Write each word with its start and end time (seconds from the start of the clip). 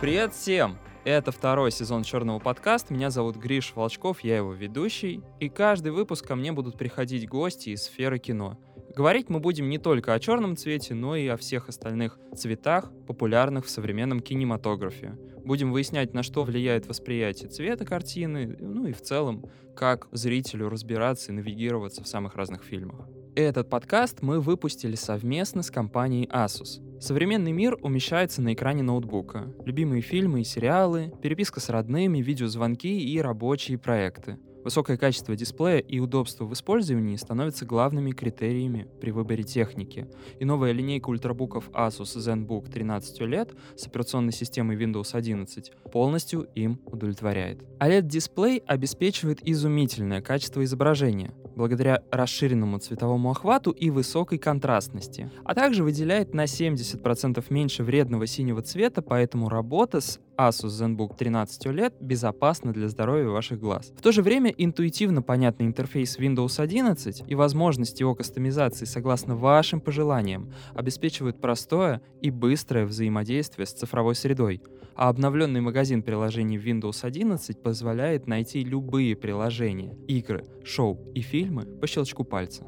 Привет 0.00 0.32
всем! 0.32 0.78
Это 1.04 1.32
второй 1.32 1.72
сезон 1.72 2.04
Черного 2.04 2.38
подкаста. 2.38 2.94
Меня 2.94 3.10
зовут 3.10 3.36
Гриш 3.36 3.72
Волчков, 3.74 4.20
я 4.20 4.36
его 4.36 4.52
ведущий. 4.52 5.22
И 5.40 5.48
каждый 5.48 5.90
выпуск 5.90 6.26
ко 6.26 6.36
мне 6.36 6.52
будут 6.52 6.78
приходить 6.78 7.28
гости 7.28 7.70
из 7.70 7.82
сферы 7.82 8.20
кино. 8.20 8.60
Говорить 8.94 9.28
мы 9.28 9.40
будем 9.40 9.68
не 9.68 9.78
только 9.78 10.14
о 10.14 10.20
черном 10.20 10.56
цвете, 10.56 10.94
но 10.94 11.16
и 11.16 11.26
о 11.26 11.36
всех 11.36 11.68
остальных 11.68 12.16
цветах, 12.36 12.92
популярных 13.08 13.64
в 13.64 13.70
современном 13.70 14.20
кинематографе. 14.20 15.18
Будем 15.44 15.72
выяснять, 15.72 16.14
на 16.14 16.22
что 16.22 16.44
влияет 16.44 16.86
восприятие 16.86 17.48
цвета 17.48 17.84
картины, 17.84 18.56
ну 18.60 18.86
и 18.86 18.92
в 18.92 19.02
целом, 19.02 19.46
как 19.74 20.06
зрителю 20.12 20.68
разбираться 20.68 21.32
и 21.32 21.34
навигироваться 21.34 22.04
в 22.04 22.08
самых 22.08 22.36
разных 22.36 22.62
фильмах. 22.62 23.08
Этот 23.38 23.70
подкаст 23.70 24.20
мы 24.20 24.40
выпустили 24.40 24.96
совместно 24.96 25.62
с 25.62 25.70
компанией 25.70 26.26
Asus. 26.26 26.80
Современный 27.00 27.52
мир 27.52 27.78
умещается 27.82 28.42
на 28.42 28.52
экране 28.52 28.82
ноутбука. 28.82 29.54
Любимые 29.64 30.02
фильмы 30.02 30.40
и 30.40 30.44
сериалы, 30.44 31.12
переписка 31.22 31.60
с 31.60 31.68
родными, 31.68 32.18
видеозвонки 32.18 32.88
и 32.88 33.20
рабочие 33.20 33.78
проекты. 33.78 34.38
Высокое 34.64 34.96
качество 34.96 35.36
дисплея 35.36 35.78
и 35.78 36.00
удобство 36.00 36.44
в 36.44 36.52
использовании 36.52 37.16
становятся 37.16 37.64
главными 37.64 38.10
критериями 38.10 38.88
при 39.00 39.12
выборе 39.12 39.44
техники. 39.44 40.08
И 40.40 40.44
новая 40.44 40.72
линейка 40.72 41.08
ультрабуков 41.08 41.70
Asus 41.70 42.18
ZenBook 42.18 42.70
13 42.70 43.20
лет 43.20 43.54
с 43.76 43.86
операционной 43.86 44.32
системой 44.32 44.76
Windows 44.76 45.10
11 45.12 45.72
полностью 45.92 46.48
им 46.54 46.80
удовлетворяет. 46.86 47.62
OLED-дисплей 47.78 48.58
обеспечивает 48.66 49.46
изумительное 49.48 50.20
качество 50.22 50.64
изображения, 50.64 51.32
благодаря 51.58 52.02
расширенному 52.10 52.78
цветовому 52.78 53.32
охвату 53.32 53.72
и 53.72 53.90
высокой 53.90 54.38
контрастности, 54.38 55.30
а 55.44 55.54
также 55.54 55.82
выделяет 55.82 56.32
на 56.32 56.44
70% 56.44 57.44
меньше 57.50 57.82
вредного 57.82 58.26
синего 58.26 58.62
цвета, 58.62 59.02
поэтому 59.02 59.48
работа 59.48 60.00
с 60.00 60.20
Asus 60.38 60.68
ZenBook 60.68 61.16
13 61.18 61.66
OLED 61.66 61.94
безопасна 62.00 62.72
для 62.72 62.88
здоровья 62.88 63.28
ваших 63.28 63.58
глаз. 63.58 63.92
В 63.96 64.02
то 64.02 64.12
же 64.12 64.22
время 64.22 64.54
интуитивно 64.56 65.20
понятный 65.20 65.66
интерфейс 65.66 66.16
Windows 66.16 66.60
11 66.60 67.24
и 67.26 67.34
возможность 67.34 67.98
его 67.98 68.14
кастомизации 68.14 68.84
согласно 68.84 69.34
вашим 69.34 69.80
пожеланиям 69.80 70.52
обеспечивают 70.74 71.40
простое 71.40 72.00
и 72.22 72.30
быстрое 72.30 72.86
взаимодействие 72.86 73.66
с 73.66 73.72
цифровой 73.72 74.14
средой, 74.14 74.62
а 74.98 75.10
обновленный 75.10 75.60
магазин 75.60 76.02
приложений 76.02 76.58
Windows 76.58 77.04
11 77.04 77.62
позволяет 77.62 78.26
найти 78.26 78.64
любые 78.64 79.14
приложения, 79.14 79.96
игры, 80.08 80.44
шоу 80.64 81.12
и 81.14 81.20
фильмы 81.20 81.66
по 81.66 81.86
щелчку 81.86 82.24
пальца. 82.24 82.66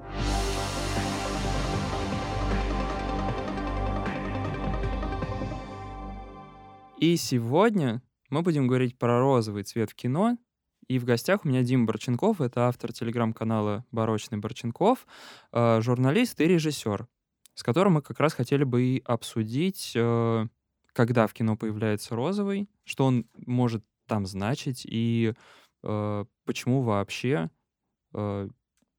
И 6.99 7.17
сегодня 7.17 8.01
мы 8.29 8.43
будем 8.43 8.69
говорить 8.69 8.97
про 8.97 9.19
розовый 9.19 9.65
цвет 9.65 9.91
в 9.91 9.97
кино. 9.97 10.39
И 10.87 11.01
в 11.01 11.05
гостях 11.05 11.45
у 11.45 11.49
меня 11.49 11.63
Дима 11.63 11.87
Борченков, 11.87 12.41
это 12.41 12.69
автор 12.69 12.93
телеграм-канала 12.93 13.85
«Барочный 13.91 14.39
Борченков», 14.39 15.05
э, 15.53 15.81
журналист 15.81 16.41
и 16.41 16.45
режиссер, 16.45 17.09
с 17.55 17.63
которым 17.65 17.95
мы 17.95 18.03
как 18.03 18.21
раз 18.21 18.35
хотели 18.35 18.63
бы 18.63 18.83
и 18.83 19.03
обсудить, 19.05 19.93
э, 19.97 20.47
когда 20.93 21.27
в 21.27 21.33
кино 21.33 21.57
появляется 21.57 22.15
розовый, 22.17 22.69
что 22.85 23.07
он 23.07 23.27
может 23.35 23.85
там 24.07 24.27
значить 24.27 24.83
и 24.85 25.35
э, 25.83 26.25
почему 26.45 26.83
вообще 26.83 27.51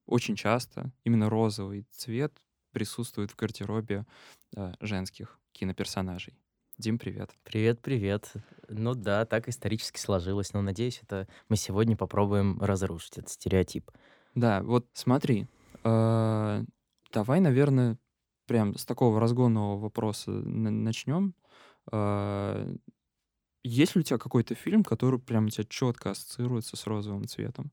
очень 0.05 0.37
часто 0.37 0.93
именно 1.03 1.29
розовый 1.29 1.85
цвет 1.91 2.33
присутствует 2.71 3.29
в 3.29 3.35
гардеробе 3.35 4.05
женских 4.79 5.37
киноперсонажей. 5.51 6.39
Дим, 6.77 6.97
привет. 6.97 7.29
Привет, 7.43 7.81
привет. 7.81 8.31
Ну 8.67 8.95
да, 8.95 9.25
так 9.25 9.47
исторически 9.47 9.99
сложилось, 9.99 10.53
но 10.53 10.61
надеюсь, 10.61 10.99
это 11.03 11.27
мы 11.47 11.57
сегодня 11.57 11.95
попробуем 11.95 12.59
разрушить 12.61 13.17
этот 13.17 13.29
стереотип. 13.29 13.91
Да, 14.33 14.63
вот 14.63 14.87
смотри, 14.93 15.47
э, 15.83 16.63
давай, 17.13 17.39
наверное, 17.39 17.99
прям 18.47 18.75
с 18.77 18.85
такого 18.85 19.19
разгонного 19.19 19.77
вопроса 19.77 20.31
начнем. 20.31 21.35
Э, 21.91 22.75
есть 23.63 23.95
ли 23.95 24.01
у 24.01 24.03
тебя 24.03 24.17
какой-то 24.19 24.55
фильм, 24.55 24.83
который 24.83 25.19
прям 25.19 25.45
у 25.45 25.49
тебя 25.49 25.65
четко 25.69 26.11
ассоциируется 26.11 26.77
с 26.77 26.87
розовым 26.87 27.27
цветом? 27.27 27.71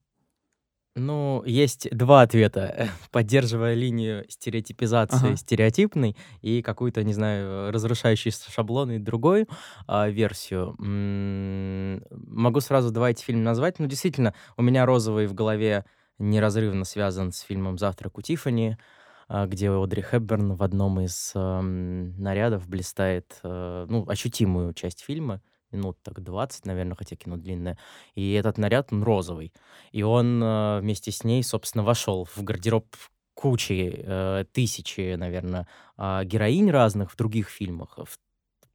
Ну, 0.95 1.43
есть 1.45 1.87
два 1.95 2.23
ответа, 2.23 2.89
поддерживая 3.11 3.73
линию 3.73 4.25
стереотипизации 4.29 5.27
Ага. 5.29 5.37
стереотипной 5.37 6.17
и 6.41 6.61
какую-то, 6.61 7.03
не 7.03 7.13
знаю, 7.13 7.71
разрушающий 7.71 8.31
шаблоны 8.31 8.99
другую 8.99 9.47
а, 9.87 10.09
версию. 10.09 10.75
М, 10.79 12.03
Могу 12.11 12.59
сразу 12.59 12.91
два 12.91 13.11
эти 13.11 13.23
фильма 13.23 13.43
назвать. 13.43 13.79
Ну, 13.79 13.85
действительно, 13.87 14.33
у 14.57 14.61
меня 14.61 14.85
розовый 14.85 15.27
в 15.27 15.33
голове 15.33 15.85
неразрывно 16.17 16.83
связан 16.85 17.31
с 17.31 17.41
фильмом 17.41 17.77
«Завтрак 17.77 18.17
у 18.17 18.21
Тиффани», 18.21 18.71
а, 18.71 18.79
где 19.29 19.69
Одри 19.69 20.01
Хепберн 20.01 20.53
в 20.53 20.63
одном 20.63 20.99
из 21.01 21.31
ам, 21.35 22.19
нарядов 22.19 22.67
блистает, 22.67 23.39
э, 23.43 23.85
ну, 23.89 24.07
ощутимую 24.09 24.73
часть 24.73 25.01
фильма 25.01 25.41
минут 25.71 25.97
так 26.03 26.21
20, 26.21 26.65
наверное, 26.65 26.95
хотя 26.95 27.15
кино 27.15 27.37
длинное. 27.37 27.77
И 28.15 28.33
этот 28.33 28.57
наряд, 28.57 28.91
он 28.91 29.03
розовый. 29.03 29.53
И 29.91 30.03
он 30.03 30.41
э, 30.43 30.79
вместе 30.79 31.11
с 31.11 31.23
ней, 31.23 31.43
собственно, 31.43 31.83
вошел 31.83 32.25
в 32.25 32.43
гардероб 32.43 32.85
кучи, 33.33 34.03
э, 34.03 34.45
тысячи, 34.51 35.15
наверное, 35.15 35.67
э, 35.97 36.23
героинь 36.25 36.71
разных 36.71 37.11
в 37.11 37.15
других 37.15 37.49
фильмах, 37.49 37.97
в, 37.97 38.17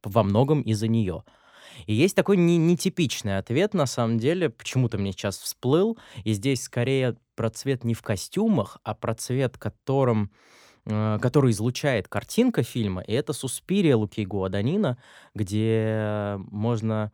во 0.03 0.23
многом 0.23 0.61
из-за 0.61 0.87
нее. 0.87 1.23
И 1.85 1.93
есть 1.93 2.15
такой 2.15 2.37
не, 2.37 2.57
нетипичный 2.57 3.37
ответ, 3.37 3.73
на 3.73 3.85
самом 3.85 4.17
деле, 4.17 4.49
почему-то 4.49 4.97
мне 4.97 5.11
сейчас 5.11 5.37
всплыл, 5.37 5.97
и 6.23 6.33
здесь 6.33 6.63
скорее 6.63 7.17
про 7.35 7.49
цвет 7.49 7.83
не 7.83 7.93
в 7.93 8.01
костюмах, 8.01 8.79
а 8.83 8.93
про 8.93 9.13
цвет, 9.15 9.57
которым 9.57 10.31
Э, 10.87 11.17
который 11.19 11.51
излучает 11.51 12.07
картинка 12.07 12.61
фильма, 12.61 13.01
и 13.01 13.13
это 13.13 13.33
«Суспирия» 13.33 13.95
Луки 13.95 14.23
Гуаданина, 14.23 14.99
где 15.33 16.35
можно 16.37 17.11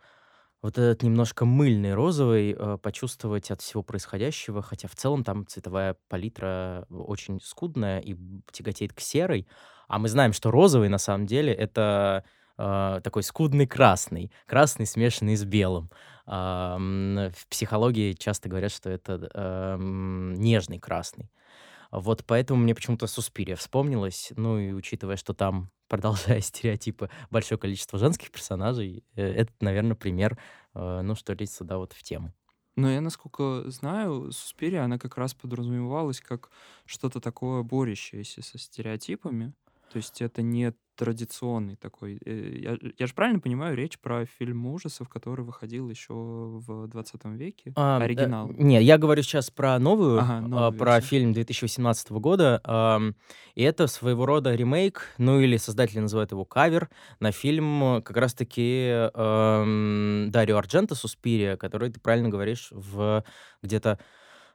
вот 0.61 0.77
этот 0.77 1.03
немножко 1.03 1.45
мыльный 1.45 1.93
розовый 1.93 2.53
э, 2.57 2.77
почувствовать 2.81 3.49
от 3.49 3.61
всего 3.61 3.81
происходящего, 3.81 4.61
хотя 4.61 4.89
в 4.89 4.95
целом 4.95 5.23
там 5.23 5.47
цветовая 5.47 5.95
палитра 6.09 6.85
очень 6.89 7.39
скудная 7.41 8.01
и 8.01 8.17
тяготеет 8.51 8.91
к 8.91 8.99
серой, 8.99 9.47
а 9.87 9.99
мы 9.99 10.09
знаем, 10.09 10.33
что 10.33 10.51
розовый 10.51 10.89
на 10.89 10.97
самом 10.97 11.25
деле 11.25 11.53
это 11.53 12.25
э, 12.61 13.01
такой 13.03 13.23
скудный 13.23 13.67
красный, 13.67 14.31
красный 14.45 14.85
смешанный 14.85 15.35
с 15.35 15.43
белым. 15.43 15.89
Э, 16.27 16.77
в 17.35 17.47
психологии 17.47 18.13
часто 18.13 18.49
говорят, 18.49 18.71
что 18.71 18.89
это 18.89 19.29
э, 19.33 19.77
нежный 19.79 20.79
красный. 20.79 21.31
Вот 21.91 22.23
поэтому 22.25 22.61
мне 22.61 22.73
почему-то 22.73 23.05
Суспирия 23.07 23.55
вспомнилась. 23.55 24.31
Ну 24.37 24.57
и 24.57 24.71
учитывая, 24.71 25.17
что 25.17 25.33
там, 25.33 25.69
продолжая 25.87 26.41
стереотипы, 26.41 27.09
большое 27.29 27.59
количество 27.59 27.99
женских 27.99 28.31
персонажей, 28.31 29.03
э, 29.15 29.23
это, 29.23 29.51
наверное, 29.59 29.95
пример, 29.95 30.37
э, 30.73 31.01
ну, 31.01 31.15
что 31.15 31.33
лезть 31.33 31.55
сюда 31.55 31.77
вот 31.77 31.93
в 31.93 32.01
тему. 32.03 32.33
Но 32.77 32.89
я, 32.89 33.01
насколько 33.01 33.69
знаю, 33.69 34.31
Суспирия, 34.31 34.83
она 34.83 34.97
как 34.97 35.17
раз 35.17 35.33
подразумевалась 35.33 36.21
как 36.21 36.49
что-то 36.85 37.19
такое 37.19 37.63
борющееся 37.63 38.41
со 38.41 38.57
стереотипами. 38.57 39.53
То 39.91 39.97
есть 39.97 40.21
это 40.21 40.41
не 40.41 40.73
традиционный 40.95 41.75
такой. 41.75 42.19
Э, 42.25 42.55
я, 42.57 42.77
я 42.97 43.07
же 43.07 43.13
правильно 43.13 43.39
понимаю, 43.39 43.75
речь 43.75 43.97
про 43.99 44.25
фильм 44.25 44.67
ужасов, 44.67 45.09
который 45.09 45.43
выходил 45.43 45.89
еще 45.89 46.13
в 46.13 46.87
20 46.87 47.25
веке? 47.25 47.73
А, 47.75 47.97
Оригинал. 47.97 48.51
Э, 48.51 48.53
не, 48.57 48.81
я 48.81 48.97
говорю 48.97 49.23
сейчас 49.23 49.49
про 49.49 49.79
новую, 49.79 50.19
ага, 50.19 50.41
новую 50.41 50.67
а, 50.67 50.71
про 50.71 51.01
фильм 51.01 51.33
2018 51.33 52.11
года. 52.11 52.61
Э, 52.63 53.13
и 53.55 53.63
это 53.63 53.87
своего 53.87 54.25
рода 54.25 54.53
ремейк, 54.53 55.07
ну 55.17 55.39
или 55.39 55.57
создатели 55.57 55.99
называют 55.99 56.31
его 56.31 56.45
кавер, 56.45 56.89
на 57.19 57.31
фильм 57.31 58.01
как 58.03 58.15
раз-таки 58.17 59.09
э, 59.13 60.25
Дарио 60.29 60.57
Арджента 60.57 60.95
«Суспирия», 60.95 61.57
который, 61.57 61.91
ты 61.91 61.99
правильно 61.99 62.29
говоришь, 62.29 62.69
в 62.71 63.25
где-то 63.63 63.91
а, 63.91 63.99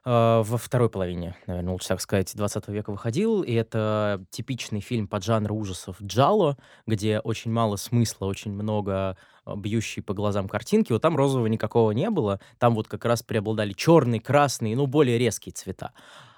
во 0.07 0.57
второй 0.57 0.89
половине, 0.89 1.35
наверное, 1.47 1.73
лучше 1.73 1.89
так 1.89 1.99
сказать, 1.99 2.31
20 2.33 2.69
века 2.69 2.91
выходил. 2.91 3.41
И 3.41 3.51
это 3.51 4.23
типичный 4.29 4.79
фильм 4.79 5.05
под 5.07 5.23
жанр 5.23 5.51
ужасов 5.51 6.01
«Джало», 6.01 6.57
где 6.85 7.19
очень 7.19 7.51
мало 7.51 7.75
смысла, 7.75 8.27
очень 8.27 8.53
много 8.53 9.17
а, 9.43 9.55
бьющей 9.57 10.01
по 10.01 10.13
глазам 10.13 10.47
картинки. 10.47 10.93
Вот 10.93 11.01
там 11.01 11.17
розового 11.17 11.47
никакого 11.47 11.91
не 11.91 12.09
было. 12.09 12.39
Там 12.57 12.73
вот 12.75 12.87
как 12.87 13.03
раз 13.03 13.21
преобладали 13.21 13.73
черный, 13.73 14.19
красный, 14.19 14.75
ну, 14.75 14.85
более 14.85 15.17
резкие 15.17 15.51
цвета. 15.51 15.91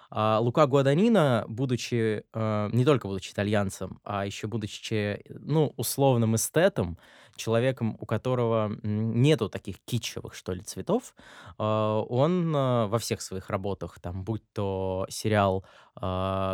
А 0.10 0.40
Лука 0.40 0.66
Гуаданина, 0.66 1.46
будучи, 1.48 2.24
э, 2.34 2.70
не 2.72 2.86
только 2.86 3.08
будучи 3.08 3.32
итальянцем, 3.32 4.00
а 4.04 4.26
еще 4.26 4.48
будучи, 4.48 5.22
ну, 5.30 5.74
условным 5.78 6.36
эстетом, 6.36 6.98
человеком, 7.40 7.98
у 8.00 8.06
которого 8.06 8.72
нету 8.84 9.50
таких 9.50 9.78
китчевых, 9.86 10.36
что 10.36 10.54
ли, 10.54 10.62
цветов, 10.62 11.16
э, 11.58 11.64
он 11.64 12.56
э, 12.56 12.86
во 12.88 12.98
всех 13.00 13.22
своих 13.22 13.50
работах, 13.50 14.00
там, 14.00 14.24
будь 14.24 14.44
то 14.54 15.08
сериал 15.10 15.66
э, 15.96 16.02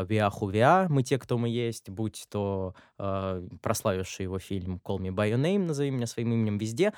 «Виа 0.08 0.30
Хувиа», 0.30 0.88
«Мы 0.90 1.04
те, 1.04 1.18
кто 1.18 1.38
мы 1.38 1.50
есть», 1.50 1.90
будь 1.90 2.26
то 2.30 2.74
прославивший 3.62 4.24
его 4.24 4.40
фильм 4.40 4.80
«Call 4.84 5.00
me 5.00 5.10
by 5.10 5.32
your 5.32 5.42
name», 5.42 5.66
«Назови 5.66 5.92
меня 5.92 6.08
своим 6.08 6.32
именем», 6.34 6.58
везде 6.58 6.94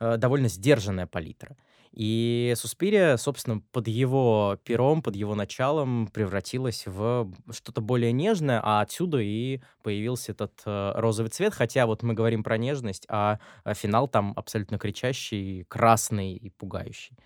довольно 0.00 0.48
сдержанная 0.48 1.06
палитра. 1.06 1.56
И 1.92 2.54
Суспирия, 2.56 3.16
собственно, 3.18 3.60
под 3.70 3.86
его 3.86 4.58
пером, 4.64 5.02
под 5.02 5.14
его 5.14 5.34
началом 5.34 6.06
превратилась 6.08 6.86
в 6.86 7.30
что-то 7.50 7.82
более 7.82 8.12
нежное, 8.12 8.60
а 8.62 8.80
отсюда 8.80 9.18
и 9.18 9.60
появился 9.82 10.32
этот 10.32 10.62
э, 10.64 10.92
розовый 10.94 11.30
цвет. 11.30 11.52
Хотя 11.52 11.86
вот 11.86 12.02
мы 12.02 12.14
говорим 12.14 12.42
про 12.42 12.56
нежность, 12.56 13.04
а, 13.08 13.40
а 13.64 13.74
финал 13.74 14.08
там 14.08 14.32
абсолютно 14.36 14.78
кричащий, 14.78 15.64
красный 15.64 16.34
и 16.34 16.48
пугающий. 16.48 17.16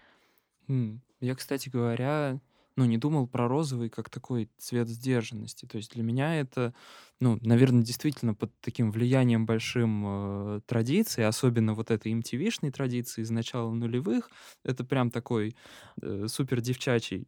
Я, 1.21 1.35
кстати 1.37 1.69
говоря, 1.69 2.41
ну, 2.77 2.85
не 2.85 2.99
думал 2.99 3.27
про 3.27 3.49
розовый 3.49 3.89
как 3.89 4.11
такой 4.11 4.51
цвет 4.59 4.89
сдержанности. 4.89 5.67
То 5.67 5.79
есть 5.79 5.93
для 5.95 6.03
меня 6.03 6.39
это, 6.39 6.75
ну, 7.21 7.39
наверное, 7.41 7.83
действительно 7.83 8.35
под 8.35 8.53
таким 8.61 8.91
влиянием 8.91 9.47
большим 9.47 10.05
э, 10.07 10.61
традиции, 10.67 11.23
особенно 11.23 11.75
вот 11.75 11.91
этой 11.91 12.13
MTV-шной 12.13 12.71
традиции 12.71 13.23
из 13.23 13.31
начала 13.31 13.71
нулевых, 13.71 14.31
это 14.63 14.85
прям 14.85 15.11
такой 15.11 15.57
э, 16.03 16.27
супер 16.29 16.61
девчачий, 16.61 17.27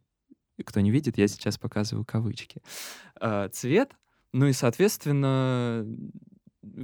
кто 0.65 0.81
не 0.81 0.91
видит, 0.91 1.17
я 1.17 1.27
сейчас 1.27 1.57
показываю 1.57 2.05
кавычки, 2.05 2.61
э, 3.19 3.49
цвет. 3.51 3.93
Ну 4.33 4.47
и, 4.47 4.53
соответственно, 4.53 5.83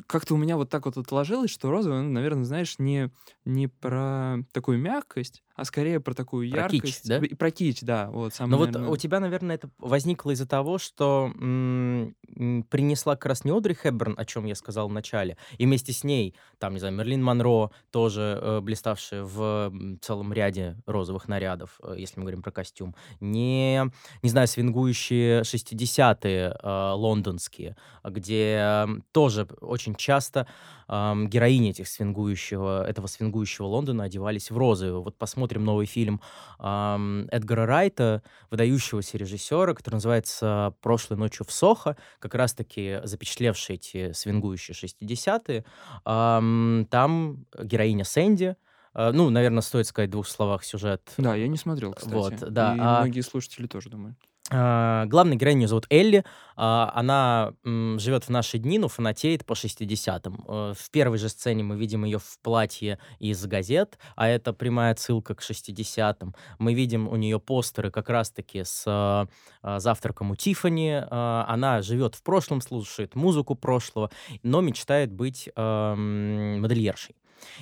как-то 0.08 0.34
у 0.34 0.38
меня 0.38 0.58
вот 0.58 0.70
так 0.70 0.86
вот 0.86 0.98
отложилось, 0.98 1.52
что 1.52 1.70
розовый, 1.70 2.02
ну, 2.02 2.10
наверное, 2.10 2.46
знаешь, 2.46 2.80
не, 2.80 3.12
не 3.44 3.68
про 3.68 4.38
такую 4.52 4.80
мягкость, 4.80 5.44
а 5.56 5.64
скорее 5.64 6.02
про 6.02 6.14
такую 6.14 6.50
Про 6.52 6.62
яркость. 6.62 6.82
кич, 6.84 7.02
да? 7.06 7.22
Про 7.38 7.52
кич, 7.52 7.82
да. 7.82 8.10
Вот, 8.12 8.34
самое, 8.34 8.52
Но 8.52 8.58
вот 8.58 8.68
наверное... 8.74 8.90
у 8.94 8.98
тебя, 8.98 9.20
наверное, 9.22 9.56
это 9.56 9.70
возникло 9.80 10.32
из-за 10.32 10.46
того, 10.46 10.78
что 10.78 11.32
м, 11.40 12.14
м, 12.36 12.64
принесла 12.64 13.16
как 13.16 13.28
раз 13.28 13.46
не 13.46 13.52
Одри 13.52 13.74
Хепберн, 13.74 14.16
о 14.18 14.26
чем 14.26 14.46
я 14.46 14.56
сказал 14.56 14.90
в 14.90 14.92
начале, 14.92 15.38
и 15.58 15.66
вместе 15.66 15.94
с 15.94 16.04
ней, 16.04 16.36
там, 16.60 16.74
не 16.74 16.80
знаю, 16.80 16.94
Мерлин 16.94 17.24
Монро, 17.24 17.72
тоже 17.90 18.38
э, 18.42 18.60
блиставшая 18.60 19.24
в 19.24 19.72
целом 20.02 20.34
ряде 20.34 20.76
розовых 20.86 21.30
нарядов, 21.30 21.80
э, 21.84 21.96
если 21.98 22.20
мы 22.20 22.24
говорим 22.26 22.42
про 22.42 22.52
костюм, 22.52 22.94
не, 23.22 23.82
не 24.24 24.30
знаю, 24.30 24.48
свингующие 24.50 25.42
60-е 25.44 26.58
э, 26.62 26.92
лондонские, 26.96 27.78
где 28.04 28.58
э, 28.60 28.88
тоже 29.14 29.48
очень 29.62 29.96
часто 29.96 30.48
эм, 30.88 31.28
героини 31.30 31.70
этих 31.70 31.88
свингующего, 31.88 32.86
этого 32.88 33.08
свингующего 33.08 33.68
Лондона 33.68 34.04
одевались 34.04 34.52
в 34.52 34.58
розовый. 34.58 35.02
Вот 35.02 35.18
посмотрим 35.18 35.45
новый 35.54 35.86
фильм 35.86 36.22
эм, 36.60 37.28
Эдгара 37.32 37.66
Райта, 37.66 38.24
выдающегося 38.50 39.18
режиссера, 39.18 39.74
который 39.74 39.96
называется 39.96 40.74
«Прошлой 40.82 41.18
ночью 41.18 41.46
в 41.46 41.52
Сохо», 41.52 41.98
как 42.20 42.36
раз-таки 42.36 43.02
запечатлевший 43.04 43.76
эти 43.76 44.12
свингующие 44.14 44.76
60-е. 44.76 45.66
Эм, 46.06 46.88
там 46.90 47.46
героиня 47.58 48.04
Сэнди, 48.04 48.56
э, 48.94 49.12
ну, 49.12 49.30
наверное, 49.30 49.62
стоит 49.62 49.88
сказать 49.88 50.10
в 50.10 50.14
двух 50.14 50.28
словах 50.28 50.64
сюжет. 50.64 51.14
Да, 51.18 51.36
я 51.36 51.48
не 51.48 51.58
смотрел, 51.58 51.94
кстати. 51.94 52.14
Вот, 52.14 52.34
да. 52.52 52.76
И 52.76 52.80
а- 52.80 53.00
многие 53.02 53.22
слушатели 53.22 53.68
тоже, 53.68 53.90
думаю. 53.90 54.16
А, 54.52 55.06
Главную 55.08 55.40
героиню 55.40 55.68
зовут 55.68 55.88
Элли. 55.90 56.24
А, 56.56 56.92
Она 56.94 57.54
живет 57.64 58.26
в 58.26 58.30
наши 58.30 58.60
дни, 58.60 58.78
но 58.78 58.88
фанатеет 58.88 59.44
по 59.46 59.56
60-м. 59.56 60.46
Э, 60.48 60.74
В 60.78 60.92
первой 60.92 61.18
же 61.18 61.30
сцене 61.30 61.64
мы 61.64 61.76
видим 61.78 62.06
ее 62.06 62.20
в 62.20 62.40
платье 62.44 63.00
из 63.20 63.44
газет, 63.46 63.98
а 64.16 64.28
это 64.28 64.54
прямая 64.54 64.92
отсылка 64.92 65.34
к 65.34 65.42
60-м. 65.42 66.36
Мы 66.60 66.74
видим 66.76 67.08
у 67.08 67.16
нее 67.16 67.40
постеры 67.40 67.90
как 67.90 68.10
раз-таки 68.10 68.64
с 68.64 68.84
э, 68.86 69.26
э, 69.64 69.80
завтраком 69.80 70.32
у 70.32 70.36
Тиффани. 70.36 70.92
Э, 70.92 71.46
Она 71.48 71.82
живет 71.82 72.14
в 72.16 72.22
прошлом, 72.22 72.62
слушает 72.62 73.16
музыку 73.16 73.56
прошлого, 73.56 74.12
но 74.44 74.62
мечтает 74.62 75.12
быть 75.12 75.50
модельершей 75.56 77.16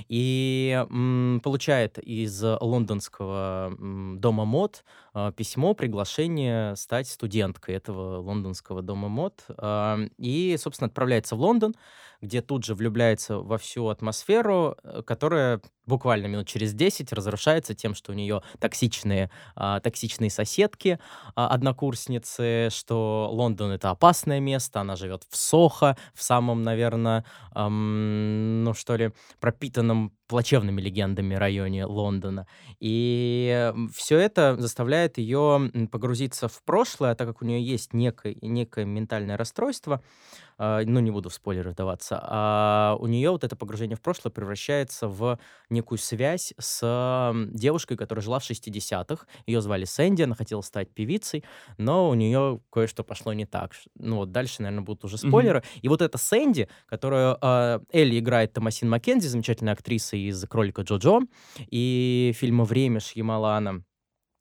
и 0.07 0.85
получает 1.43 1.97
из 1.99 2.41
лондонского 2.43 3.75
дома 3.79 4.45
мод 4.45 4.83
письмо, 5.35 5.73
приглашение 5.73 6.75
стать 6.75 7.07
студенткой 7.07 7.75
этого 7.75 8.17
лондонского 8.19 8.81
дома 8.81 9.09
мод. 9.09 9.43
а, 9.57 9.99
И, 10.17 10.55
собственно, 10.57 10.87
отправляется 10.87 11.35
в 11.35 11.39
Лондон, 11.41 11.75
где 12.21 12.41
тут 12.41 12.63
же 12.63 12.73
влюбляется 12.73 13.37
во 13.39 13.57
всю 13.57 13.87
атмосферу, 13.89 14.77
э, 14.83 15.01
которая 15.05 15.61
буквально 15.85 16.27
минут 16.27 16.47
через 16.47 16.73
10 16.73 17.11
разрушается 17.11 17.73
тем, 17.73 17.93
что 17.93 18.13
у 18.13 18.15
нее 18.15 18.41
токсичные, 18.59 19.29
а, 19.55 19.81
токсичные 19.81 20.29
соседки, 20.29 20.99
а, 21.35 21.49
однокурсницы, 21.49 22.69
что 22.71 23.29
Лондон— 23.31 23.71
это 23.73 23.89
опасное 23.89 24.39
место, 24.39 24.79
она 24.81 24.95
живет 24.95 25.23
в 25.29 25.35
Сохо, 25.35 25.97
в 26.13 26.23
самом, 26.23 26.63
наверное, 26.63 27.25
ну 27.55 28.73
что 28.73 28.95
ли, 28.95 29.11
пропитанном 29.39 30.13
плачевными 30.33 30.81
легендами 30.81 31.35
районе 31.35 31.85
Лондона. 31.85 32.47
И 32.79 33.71
все 33.93 34.17
это 34.17 34.55
заставляет 34.57 35.19
ее 35.19 35.69
погрузиться 35.91 36.47
в 36.47 36.63
прошлое, 36.63 37.11
а 37.11 37.15
так 37.15 37.27
как 37.27 37.43
у 37.43 37.45
нее 37.45 37.63
есть 37.63 37.93
некое, 37.93 38.35
некое 38.41 38.85
ментальное 38.85 39.37
расстройство, 39.37 40.01
ну, 40.57 40.99
не 40.99 41.11
буду 41.11 41.29
в 41.29 41.33
спойлеры 41.33 41.71
вдаваться, 41.71 42.19
а 42.21 42.95
у 42.99 43.07
нее 43.07 43.31
вот 43.31 43.43
это 43.43 43.55
погружение 43.55 43.95
в 43.95 44.01
прошлое 44.01 44.31
превращается 44.31 45.07
в 45.07 45.39
некую 45.69 45.97
связь 45.97 46.53
с 46.59 47.33
девушкой, 47.51 47.97
которая 47.97 48.23
жила 48.23 48.39
в 48.39 48.49
60-х. 48.49 49.25
Ее 49.45 49.61
звали 49.61 49.85
Сэнди, 49.85 50.23
она 50.23 50.35
хотела 50.35 50.61
стать 50.61 50.93
певицей, 50.93 51.43
но 51.77 52.09
у 52.09 52.13
нее 52.13 52.61
кое-что 52.71 53.03
пошло 53.03 53.33
не 53.33 53.45
так. 53.45 53.73
Ну, 53.95 54.17
вот 54.17 54.31
дальше, 54.31 54.61
наверное, 54.61 54.83
будут 54.83 55.05
уже 55.05 55.17
спойлеры. 55.17 55.63
И 55.81 55.87
вот 55.87 56.01
эта 56.01 56.17
Сэнди, 56.17 56.67
которую 56.87 57.37
а, 57.41 57.81
Элли 57.91 58.19
играет 58.19 58.53
Томасин 58.53 58.89
Маккензи, 58.89 59.27
замечательная 59.27 59.73
актриса 59.73 60.15
из 60.15 60.43
«Кролика 60.47 60.81
Джоджо» 60.81 61.21
и 61.67 62.33
фильма 62.35 62.63
«Время» 62.65 62.99
Шьямалана. 62.99 63.83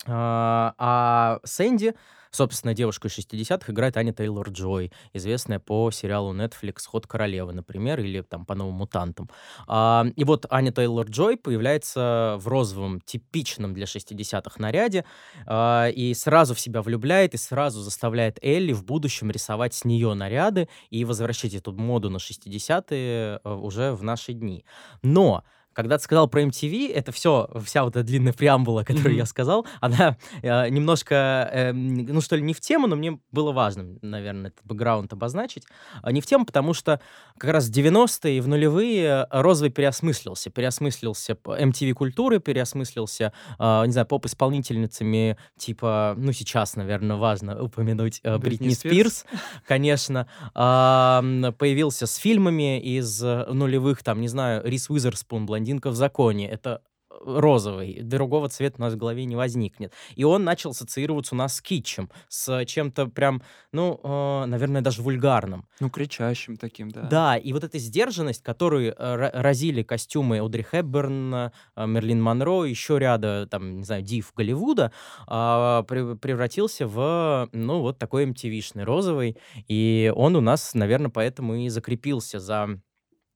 А, 0.06 0.74
а 0.78 1.40
Сэнди, 1.44 1.94
собственно, 2.32 2.74
девушку 2.74 3.08
из 3.08 3.18
60-х 3.18 3.72
играет 3.72 3.96
Аня 3.96 4.12
Тейлор-Джой, 4.12 4.90
известная 5.12 5.60
по 5.60 5.90
сериалу 5.90 6.34
Netflix 6.34 6.86
«Ход 6.86 7.06
королевы», 7.06 7.52
например, 7.52 8.00
или 8.00 8.22
там 8.22 8.44
по 8.44 8.54
«Новым 8.54 8.74
мутантам». 8.74 9.30
А, 9.68 10.06
и 10.16 10.24
вот 10.24 10.46
Аня 10.50 10.72
Тейлор-Джой 10.72 11.36
появляется 11.36 12.36
в 12.38 12.48
розовом, 12.48 13.00
типичном 13.00 13.74
для 13.74 13.84
60-х 13.84 14.56
наряде, 14.58 15.04
а, 15.46 15.88
и 15.88 16.14
сразу 16.14 16.54
в 16.54 16.60
себя 16.60 16.82
влюбляет, 16.82 17.34
и 17.34 17.36
сразу 17.36 17.80
заставляет 17.80 18.38
Элли 18.42 18.72
в 18.72 18.84
будущем 18.84 19.30
рисовать 19.30 19.74
с 19.74 19.84
нее 19.84 20.14
наряды 20.14 20.68
и 20.90 21.04
возвращать 21.04 21.54
эту 21.54 21.72
моду 21.72 22.10
на 22.10 22.16
60-е 22.16 23.40
э, 23.42 23.54
уже 23.54 23.92
в 23.92 24.02
наши 24.02 24.32
дни. 24.32 24.64
Но 25.02 25.44
когда 25.74 25.98
ты 25.98 26.04
сказал 26.04 26.28
про 26.28 26.42
MTV, 26.42 26.92
это 26.92 27.12
все, 27.12 27.48
вся 27.64 27.84
вот 27.84 27.96
эта 27.96 28.04
длинная 28.06 28.32
преамбула, 28.32 28.82
которую 28.84 29.10
Мгм. 29.12 29.18
я 29.18 29.26
сказал, 29.26 29.66
она 29.80 30.16
э, 30.42 30.68
немножко, 30.68 31.48
э, 31.52 31.72
ну 31.72 32.20
что 32.20 32.36
ли, 32.36 32.42
не 32.42 32.54
в 32.54 32.60
тему, 32.60 32.86
но 32.86 32.96
мне 32.96 33.18
было 33.30 33.52
важно, 33.52 33.98
наверное, 34.02 34.50
этот 34.50 34.64
бэкграунд 34.64 35.12
обозначить. 35.12 35.64
А 36.02 36.12
Не 36.12 36.20
в 36.20 36.26
тему, 36.26 36.44
потому 36.44 36.74
что 36.74 37.00
как 37.38 37.50
раз 37.50 37.68
в 37.68 37.72
90-е 37.72 38.36
и 38.38 38.40
в 38.40 38.48
нулевые 38.48 39.26
розовый 39.30 39.70
переосмыслился. 39.70 40.50
Переосмыслился 40.50 41.32
MTV-культуры, 41.44 42.38
переосмыслился, 42.40 43.32
э, 43.58 43.82
не 43.86 43.92
знаю, 43.92 44.06
поп-исполнительницами, 44.06 45.36
типа, 45.56 46.14
ну 46.16 46.32
сейчас, 46.32 46.76
наверное, 46.76 47.16
важно 47.16 47.62
упомянуть 47.62 48.20
э, 48.22 48.36
Бритни 48.38 48.68
Бритни 48.68 48.74
Спирс. 48.74 48.92
Спирс, 49.18 49.24
конечно, 49.66 50.26
м, 50.54 51.52
появился 51.54 52.06
с 52.06 52.16
фильмами 52.16 52.80
из 52.80 53.22
э, 53.22 53.46
нулевых, 53.52 54.02
там, 54.02 54.20
не 54.20 54.28
знаю, 54.28 54.62
Рис 54.64 54.90
Уизерспун, 54.90 55.46
«Блондинка 55.62 55.90
в 55.90 55.94
законе». 55.94 56.48
Это 56.48 56.82
э, 57.10 57.14
розовый, 57.24 58.00
другого 58.02 58.48
цвета 58.48 58.76
у 58.78 58.80
нас 58.82 58.94
в 58.94 58.96
голове 58.96 59.24
не 59.26 59.36
возникнет. 59.36 59.92
И 60.16 60.24
он 60.24 60.42
начал 60.44 60.70
ассоциироваться 60.70 61.34
у 61.34 61.38
нас 61.38 61.54
с 61.56 61.60
китчем, 61.60 62.10
с 62.28 62.64
чем-то 62.64 63.06
прям, 63.06 63.42
ну, 63.72 64.00
э, 64.02 64.46
наверное, 64.46 64.80
даже 64.80 65.02
вульгарным. 65.02 65.68
Ну, 65.78 65.88
кричащим 65.90 66.56
таким, 66.56 66.90
да. 66.90 67.02
Да, 67.02 67.36
и 67.36 67.52
вот 67.52 67.62
эта 67.64 67.78
сдержанность, 67.78 68.42
которую 68.42 68.92
э, 68.92 68.94
ра- 68.98 69.30
разили 69.32 69.82
костюмы 69.84 70.40
Одри 70.44 70.64
Хепберн, 70.68 71.34
э, 71.34 71.50
Мерлин 71.86 72.20
Монро, 72.20 72.64
еще 72.64 72.98
ряда, 72.98 73.46
там, 73.48 73.76
не 73.76 73.84
знаю, 73.84 74.02
див 74.02 74.32
Голливуда, 74.34 74.90
пре- 75.28 76.16
превратился 76.16 76.86
в, 76.88 77.48
ну, 77.52 77.80
вот 77.80 77.98
такой 77.98 78.24
MTV-шный 78.26 78.82
розовый, 78.84 79.36
и 79.68 80.12
он 80.16 80.34
у 80.34 80.40
нас, 80.40 80.74
наверное, 80.74 81.10
поэтому 81.10 81.54
и 81.54 81.68
закрепился 81.68 82.40
за 82.40 82.80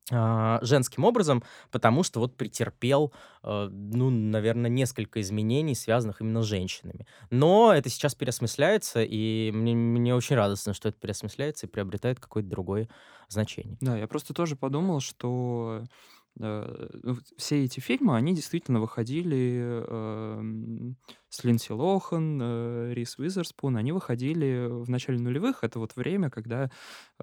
женским 0.08 1.04
образом, 1.04 1.42
потому 1.72 2.02
что 2.04 2.20
вот 2.20 2.36
претерпел, 2.36 3.12
э, 3.42 3.68
ну, 3.70 4.10
наверное, 4.10 4.70
несколько 4.70 5.20
изменений, 5.20 5.74
связанных 5.74 6.20
именно 6.20 6.42
с 6.42 6.46
женщинами. 6.46 7.06
Но 7.30 7.72
это 7.72 7.88
сейчас 7.88 8.14
переосмысляется, 8.14 9.02
и 9.02 9.50
мне, 9.52 9.74
мне 9.74 10.14
очень 10.14 10.36
радостно, 10.36 10.74
что 10.74 10.88
это 10.88 10.98
переосмысляется 10.98 11.66
и 11.66 11.68
приобретает 11.70 12.20
какое-то 12.20 12.48
другое 12.48 12.88
значение. 13.28 13.76
Да, 13.80 13.96
я 13.96 14.06
просто 14.06 14.32
тоже 14.32 14.54
подумал, 14.54 15.00
что 15.00 15.82
все 17.36 17.64
эти 17.64 17.80
фильмы, 17.80 18.16
они 18.16 18.34
действительно 18.34 18.80
выходили 18.80 19.84
эм, 19.88 20.96
с 21.30 21.44
Линдси 21.44 21.72
Лохан, 21.72 22.40
э, 22.42 22.92
Рис 22.92 23.18
Уизерспун, 23.18 23.76
они 23.76 23.92
выходили 23.92 24.66
в 24.68 24.90
начале 24.90 25.18
нулевых. 25.18 25.64
Это 25.64 25.78
вот 25.78 25.96
время, 25.96 26.28
когда 26.28 26.70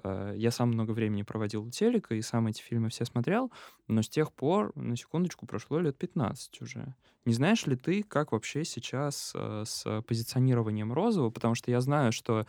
э, 0.02 0.34
я 0.36 0.50
сам 0.50 0.70
много 0.70 0.90
времени 0.90 1.22
проводил 1.22 1.64
у 1.64 1.70
телека 1.70 2.14
и 2.14 2.22
сам 2.22 2.48
эти 2.48 2.60
фильмы 2.60 2.88
все 2.88 3.04
смотрел, 3.04 3.52
но 3.86 4.02
с 4.02 4.08
тех 4.08 4.32
пор, 4.32 4.72
на 4.74 4.96
секундочку, 4.96 5.46
прошло 5.46 5.78
лет 5.78 5.96
15 5.96 6.60
уже. 6.62 6.94
Не 7.24 7.34
знаешь 7.34 7.66
ли 7.66 7.76
ты, 7.76 8.02
как 8.02 8.32
вообще 8.32 8.64
сейчас 8.64 9.32
с 9.34 10.02
позиционированием 10.06 10.92
розового? 10.92 11.30
Потому 11.30 11.54
что 11.54 11.70
я 11.70 11.80
знаю, 11.80 12.12
что 12.12 12.46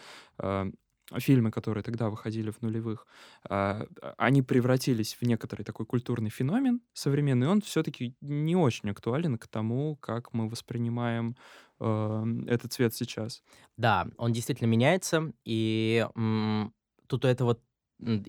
фильмы, 1.18 1.52
которые 1.52 1.84
тогда 1.84 2.10
выходили 2.10 2.52
в 2.52 2.62
нулевых, 2.62 3.08
а, 3.48 3.86
они 4.18 4.42
превратились 4.42 5.16
в 5.20 5.22
некоторый 5.24 5.64
такой 5.64 5.86
культурный 5.86 6.30
феномен 6.30 6.82
современный, 6.94 7.48
он 7.48 7.62
все-таки 7.62 8.16
не 8.22 8.56
очень 8.56 8.90
актуален 8.90 9.38
к 9.38 9.48
тому, 9.48 9.96
как 9.98 10.34
мы 10.34 10.50
воспринимаем 10.50 11.36
э, 11.80 12.26
этот 12.48 12.74
цвет 12.74 12.94
сейчас. 12.94 13.44
Да, 13.78 14.08
он 14.18 14.32
действительно 14.34 14.68
меняется, 14.68 15.32
и 15.44 16.08
м, 16.16 16.74
тут 17.08 17.26
у 17.26 17.28
этого 17.28 17.60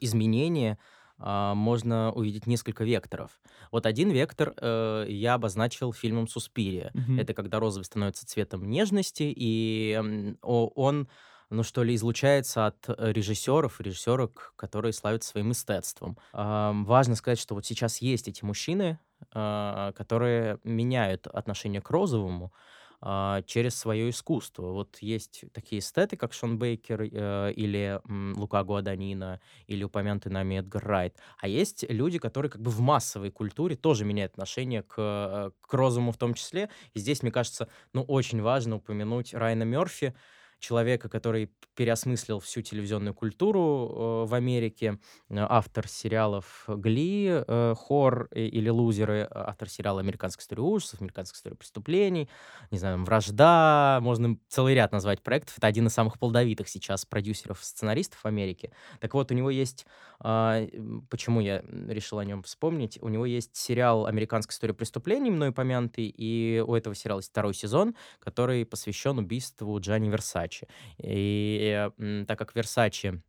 изменения 0.01 0.79
а, 1.19 1.55
можно 1.55 2.13
увидеть 2.13 2.47
несколько 2.47 2.85
векторов. 2.85 3.41
Вот 3.73 3.87
один 3.87 4.11
вектор 4.11 4.55
э, 4.57 5.07
я 5.09 5.35
обозначил 5.35 5.93
фильмом 5.93 6.29
«Суспирия». 6.29 6.93
Mm-hmm. 6.95 7.21
Это 7.21 7.35
когда 7.35 7.59
розовый 7.59 7.85
становится 7.85 8.27
цветом 8.27 8.69
нежности, 8.69 9.33
и 9.35 9.99
э, 9.99 10.35
он 10.43 11.09
ну, 11.51 11.63
что 11.63 11.83
ли, 11.83 11.95
излучается 11.95 12.67
от 12.67 12.89
э, 12.89 13.13
режиссеров, 13.13 13.81
режиссерок, 13.81 14.53
которые 14.57 14.93
славятся 14.93 15.31
своим 15.31 15.53
эстетством. 15.53 16.19
Важно 16.33 17.15
сказать, 17.15 17.39
что 17.39 17.55
вот 17.55 17.65
сейчас 17.67 17.99
есть 17.99 18.29
эти 18.29 18.45
мужчины, 18.45 18.99
э, 19.35 19.93
которые 19.97 20.59
меняют 20.65 21.27
отношение 21.27 21.81
к 21.81 21.91
розовому, 21.91 22.53
а, 23.01 23.43
через 23.43 23.77
свое 23.77 24.09
искусство. 24.09 24.73
Вот 24.73 24.99
есть 25.01 25.45
такие 25.53 25.81
эстеты, 25.81 26.17
как 26.17 26.33
Шон 26.33 26.59
Бейкер 26.59 27.03
э, 27.03 27.53
или 27.53 28.01
м, 28.09 28.35
Лука 28.39 28.63
Гуаданина, 28.65 29.41
или 29.67 29.85
упомянутый 29.85 30.33
нами 30.33 30.57
Эдгар 30.61 30.83
Райт. 30.85 31.17
А 31.39 31.47
есть 31.47 31.85
люди, 31.91 32.19
которые 32.19 32.51
как 32.51 32.63
бы 32.63 32.71
в 32.71 32.81
массовой 32.81 33.31
культуре 33.31 33.77
тоже 33.77 34.05
меняют 34.07 34.33
отношение 34.33 34.83
к, 34.83 34.95
э, 34.99 35.51
к 35.61 35.75
розовому 35.75 36.13
в 36.13 36.17
том 36.17 36.33
числе. 36.35 36.71
И 36.95 36.99
здесь, 36.99 37.23
мне 37.23 37.31
кажется, 37.31 37.69
ну, 37.93 38.03
очень 38.03 38.41
важно 38.41 38.77
упомянуть 38.77 39.35
Райана 39.35 39.65
Мерфи, 39.65 40.15
человека, 40.59 41.09
который 41.09 41.51
переосмыслил 41.75 42.41
всю 42.41 42.63
телевизионную 42.63 43.15
культуру 43.15 43.61
э, 43.61 44.29
в 44.29 44.35
Америке, 44.35 44.99
э, 45.29 45.35
автор 45.39 45.87
сериалов 45.87 46.65
«Гли», 46.67 47.45
э, 47.47 47.75
«Хор» 47.77 48.29
или 48.33 48.69
«Лузеры», 48.69 49.29
автор 49.31 49.69
сериала 49.69 50.01
«Американская 50.01 50.43
история 50.43 50.63
ужасов», 50.63 51.01
«Американская 51.01 51.37
история 51.37 51.57
преступлений», 51.57 52.29
не 52.71 52.79
знаю, 52.79 53.05
«Вражда», 53.05 53.99
можно 54.03 54.39
целый 54.49 54.75
ряд 54.75 54.93
назвать 54.93 55.23
проектов. 55.23 55.59
Это 55.59 55.67
один 55.67 55.87
из 55.87 55.93
самых 55.93 56.19
плодовитых 56.19 56.69
сейчас 56.69 57.05
продюсеров-сценаристов 57.05 58.25
Америки. 58.25 58.73
Так 59.01 59.15
вот, 59.15 59.31
у 59.31 59.35
него 59.35 59.51
есть... 59.51 59.87
Э, 60.25 60.67
почему 61.11 61.41
я 61.41 61.63
решил 61.89 62.19
о 62.19 62.25
нем 62.25 62.43
вспомнить? 62.43 62.99
У 63.03 63.09
него 63.09 63.27
есть 63.27 63.55
сериал 63.55 64.07
«Американская 64.07 64.55
история 64.55 64.75
преступлений», 64.75 65.31
мной 65.31 65.51
упомянутый, 65.51 66.07
и 66.07 66.65
у 66.67 66.75
этого 66.75 66.95
сериала 66.95 67.19
есть 67.19 67.31
второй 67.31 67.55
сезон, 67.55 67.95
который 68.19 68.65
посвящен 68.65 69.19
убийству 69.19 69.79
Джанни 69.79 70.09
Версачи. 70.47 70.69
И 70.99 71.91
так 72.27 72.39
как 72.39 72.55
Versace 72.55 73.21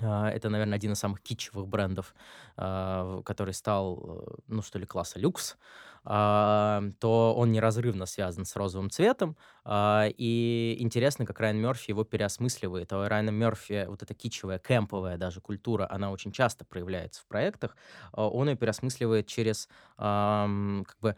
а, 0.00 0.30
это, 0.30 0.48
наверное, 0.48 0.76
один 0.76 0.92
из 0.92 0.98
самых 0.98 1.20
китчевых 1.20 1.68
брендов, 1.68 2.14
а, 2.56 3.20
который 3.22 3.52
стал, 3.52 4.24
э, 4.26 4.34
ну 4.48 4.62
что 4.62 4.78
ли, 4.78 4.86
класса 4.86 5.18
люкс, 5.18 5.56
а, 6.04 6.82
то 6.98 7.34
он 7.36 7.52
неразрывно 7.52 8.06
связан 8.06 8.44
с 8.44 8.56
розовым 8.56 8.90
цветом. 8.90 9.36
И 9.68 10.76
интересно, 10.80 11.26
как 11.26 11.38
Райан 11.38 11.58
Мерфи 11.58 11.90
его 11.90 12.02
переосмысливает. 12.02 12.92
А 12.92 13.00
у 13.04 13.08
Райана 13.08 13.30
Мерфи 13.30 13.84
вот 13.86 14.02
эта 14.02 14.14
китчевая, 14.14 14.58
кемповая 14.58 15.16
даже 15.16 15.40
культура, 15.40 15.86
она 15.88 16.10
очень 16.10 16.32
часто 16.32 16.64
проявляется 16.64 17.20
в 17.22 17.26
проектах. 17.26 17.76
Он 18.12 18.48
ее 18.48 18.56
переосмысливает 18.56 19.28
через 19.28 19.68
как 19.96 20.96
бы 21.00 21.16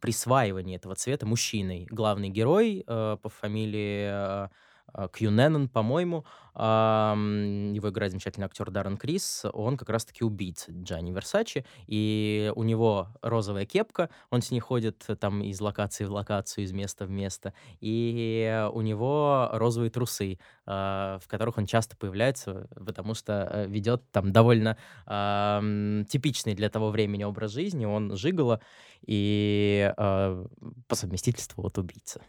присваивание 0.00 0.76
этого 0.76 0.94
цвета 0.94 1.26
мужчиной. 1.26 1.86
Главный 1.90 2.30
герой 2.30 2.82
э, 2.86 3.16
по 3.22 3.28
фамилии 3.28 4.48
э, 4.94 5.04
э 5.04 5.08
Кьюненнон, 5.12 5.68
по-моему, 5.68 6.24
его 6.58 7.88
играет 7.90 8.10
замечательный 8.10 8.46
актер 8.46 8.68
Даррен 8.72 8.96
Крис, 8.96 9.44
он 9.52 9.76
как 9.76 9.90
раз-таки 9.90 10.24
убийца 10.24 10.72
Джанни 10.72 11.12
Версачи, 11.12 11.64
и 11.86 12.52
у 12.56 12.64
него 12.64 13.10
розовая 13.22 13.64
кепка, 13.64 14.10
он 14.30 14.42
с 14.42 14.50
ней 14.50 14.58
ходит 14.58 15.06
там 15.20 15.40
из 15.44 15.60
локации 15.60 16.04
в 16.04 16.10
локацию, 16.10 16.64
из 16.64 16.72
места 16.72 17.04
в 17.04 17.10
место, 17.10 17.54
и 17.80 18.66
у 18.72 18.80
него 18.80 19.50
розовые 19.52 19.90
трусы, 19.90 20.40
а, 20.66 21.18
в 21.20 21.28
которых 21.28 21.58
он 21.58 21.66
часто 21.66 21.96
появляется, 21.96 22.68
потому 22.74 23.14
что 23.14 23.48
э, 23.50 23.66
ведет 23.68 24.02
там 24.10 24.32
довольно 24.32 24.76
э, 25.06 26.04
типичный 26.08 26.54
для 26.54 26.68
того 26.70 26.90
времени 26.90 27.24
образ 27.24 27.52
жизни, 27.52 27.84
он 27.86 28.16
жигало 28.16 28.60
и 29.06 29.92
э, 29.96 30.46
по 30.88 30.94
совместительству 30.94 31.62
вот 31.62 31.78
убийца. 31.78 32.20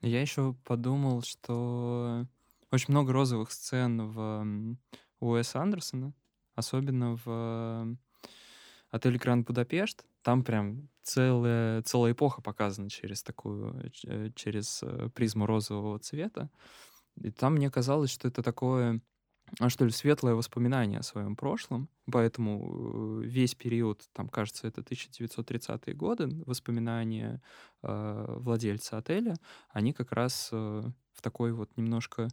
Я 0.00 0.20
еще 0.20 0.54
подумал, 0.64 1.22
что 1.22 2.26
очень 2.70 2.92
много 2.92 3.12
розовых 3.12 3.50
сцен 3.50 4.10
в 4.10 4.76
у 5.20 5.30
Уэса 5.30 5.60
Андерсона, 5.60 6.12
особенно 6.54 7.18
в 7.24 7.96
отеле 8.90 9.18
Гранд 9.18 9.46
Будапешт. 9.46 10.04
Там 10.22 10.44
прям 10.44 10.88
целая, 11.02 11.82
целая 11.82 12.12
эпоха 12.12 12.42
показана 12.42 12.90
через 12.90 13.22
такую, 13.22 13.92
э, 14.04 14.30
через 14.34 14.82
э, 14.82 15.08
призму 15.14 15.46
розового 15.46 15.98
цвета. 15.98 16.50
И 17.16 17.30
там 17.30 17.54
мне 17.54 17.70
казалось, 17.70 18.10
что 18.10 18.28
это 18.28 18.42
такое, 18.42 19.00
что 19.68 19.84
ли, 19.84 19.90
светлое 19.90 20.34
воспоминание 20.34 21.00
о 21.00 21.02
своем 21.02 21.36
прошлом. 21.36 21.88
Поэтому 22.10 23.20
э, 23.22 23.26
весь 23.26 23.54
период, 23.54 24.02
там, 24.12 24.28
кажется, 24.28 24.66
это 24.66 24.80
1930-е 24.80 25.94
годы, 25.94 26.28
воспоминания 26.46 27.42
э, 27.82 28.24
владельца 28.38 28.98
отеля, 28.98 29.36
они 29.70 29.92
как 29.92 30.12
раз 30.12 30.50
э, 30.52 30.82
в 31.12 31.22
такой 31.22 31.52
вот 31.52 31.70
немножко 31.76 32.28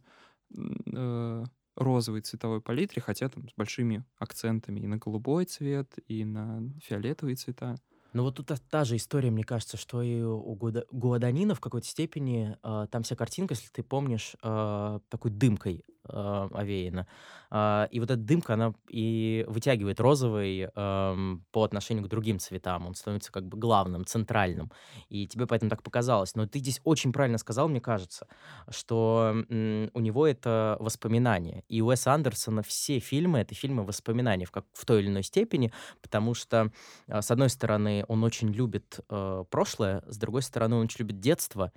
э, 0.54 1.44
розовой 1.76 2.22
цветовой 2.22 2.60
палитре, 2.60 3.02
хотя 3.02 3.28
там 3.28 3.48
с 3.48 3.54
большими 3.54 4.04
акцентами 4.18 4.80
и 4.80 4.86
на 4.86 4.96
голубой 4.96 5.44
цвет, 5.44 5.92
и 6.08 6.24
на 6.24 6.62
фиолетовые 6.82 7.36
цвета. 7.36 7.76
Ну 8.12 8.22
вот 8.22 8.36
тут 8.36 8.50
та 8.70 8.84
же 8.84 8.96
история, 8.96 9.30
мне 9.30 9.44
кажется, 9.44 9.76
что 9.76 10.00
и 10.00 10.22
у 10.22 10.54
Гуаданина 10.54 11.54
в 11.54 11.60
какой-то 11.60 11.86
степени. 11.86 12.56
Э, 12.62 12.86
там 12.90 13.02
вся 13.02 13.14
картинка, 13.14 13.52
если 13.52 13.68
ты 13.68 13.82
помнишь, 13.82 14.36
э, 14.42 15.00
такой 15.10 15.30
дымкой 15.30 15.84
э, 16.08 16.48
овеяна. 16.52 17.06
Э, 17.50 17.86
и 17.90 18.00
вот 18.00 18.10
эта 18.10 18.20
дымка, 18.20 18.54
она 18.54 18.74
и 18.88 19.44
вытягивает 19.48 20.00
розовый 20.00 20.68
по 20.74 21.64
отношению 21.64 22.04
к 22.04 22.08
другим 22.08 22.38
цветам. 22.38 22.86
Он 22.86 22.94
становится 22.94 23.32
как 23.32 23.46
бы 23.46 23.58
главным, 23.58 24.04
центральным. 24.04 24.70
И 25.08 25.26
тебе 25.26 25.46
поэтому 25.46 25.70
так 25.70 25.82
показалось. 25.82 26.34
Но 26.34 26.46
ты 26.46 26.58
здесь 26.58 26.80
очень 26.84 27.12
правильно 27.12 27.38
сказал, 27.38 27.68
мне 27.68 27.80
кажется, 27.80 28.26
что 28.68 29.34
у 29.48 30.00
него 30.00 30.26
это 30.26 30.76
воспоминания. 30.80 31.64
И 31.68 31.80
у 31.80 31.86
Уэса 31.86 32.12
Андерсона 32.12 32.62
все 32.62 32.98
фильмы— 32.98 33.38
это 33.40 33.54
фильмы 33.54 33.84
воспоминаний 33.84 34.44
в, 34.44 34.50
как, 34.50 34.64
в 34.72 34.84
той 34.84 35.00
или 35.00 35.08
иной 35.08 35.22
степени, 35.22 35.72
потому 36.02 36.34
что, 36.34 36.70
э, 37.06 37.22
с 37.22 37.30
одной 37.30 37.48
стороны, 37.48 38.04
он 38.08 38.24
очень 38.24 38.50
любит 38.52 39.00
э, 39.08 39.44
прошлое, 39.50 40.02
с 40.06 40.18
другой 40.18 40.42
стороны, 40.42 40.76
он 40.76 40.84
очень 40.84 41.00
любит 41.00 41.20
детство. 41.20 41.72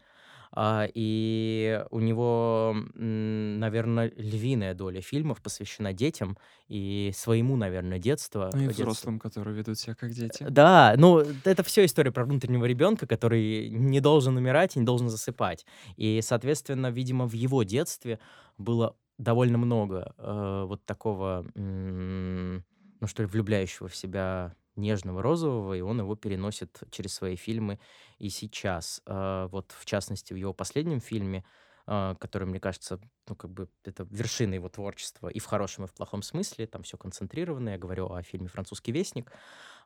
А, 0.51 0.87
и 0.93 1.85
у 1.91 1.99
него, 1.99 2.75
наверное, 2.95 4.11
львиная 4.15 4.73
доля 4.73 5.01
фильмов 5.01 5.41
посвящена 5.41 5.93
детям 5.93 6.37
и 6.67 7.11
своему, 7.13 7.55
наверное, 7.55 7.99
детству. 7.99 8.49
Ну 8.53 8.59
и 8.59 8.65
детству. 8.65 8.83
взрослым, 8.83 9.19
которые 9.19 9.55
ведут 9.55 9.77
себя 9.77 9.95
как 9.95 10.11
дети. 10.11 10.45
Да, 10.49 10.95
ну 10.97 11.19
это 11.43 11.63
все 11.63 11.85
история 11.85 12.11
про 12.11 12.25
внутреннего 12.25 12.65
ребенка, 12.65 13.05
который 13.05 13.69
не 13.69 13.99
должен 13.99 14.37
умирать 14.37 14.75
и 14.75 14.79
не 14.79 14.85
должен 14.85 15.09
засыпать. 15.09 15.65
И, 15.97 16.19
соответственно, 16.23 16.87
видимо, 16.87 17.27
в 17.27 17.33
его 17.33 17.63
детстве 17.63 18.19
было 18.57 18.95
довольно 19.17 19.57
много 19.57 20.13
э, 20.17 20.63
вот 20.67 20.83
такого, 20.85 21.45
ну 21.55 23.07
что 23.07 23.23
ли, 23.23 23.27
влюбляющего 23.27 23.87
в 23.87 23.95
себя 23.95 24.55
нежного 24.79 25.21
розового, 25.21 25.73
и 25.73 25.81
он 25.81 25.99
его 25.99 26.15
переносит 26.15 26.81
через 26.91 27.13
свои 27.13 27.35
фильмы 27.35 27.79
и 28.17 28.29
сейчас. 28.29 29.01
А, 29.05 29.47
вот, 29.47 29.73
в 29.77 29.85
частности, 29.85 30.33
в 30.33 30.37
его 30.37 30.53
последнем 30.53 31.01
фильме, 31.01 31.45
а, 31.85 32.15
который, 32.15 32.47
мне 32.47 32.59
кажется, 32.59 32.99
ну, 33.27 33.35
как 33.35 33.51
бы, 33.51 33.69
это 33.83 34.07
вершина 34.09 34.55
его 34.55 34.69
творчества 34.69 35.27
и 35.29 35.39
в 35.39 35.45
хорошем, 35.45 35.85
и 35.85 35.87
в 35.87 35.93
плохом 35.93 36.21
смысле. 36.21 36.67
Там 36.67 36.83
все 36.83 36.97
концентрировано. 36.97 37.69
Я 37.69 37.77
говорю 37.77 38.11
о 38.11 38.21
фильме 38.23 38.47
«Французский 38.47 38.91
вестник». 38.91 39.31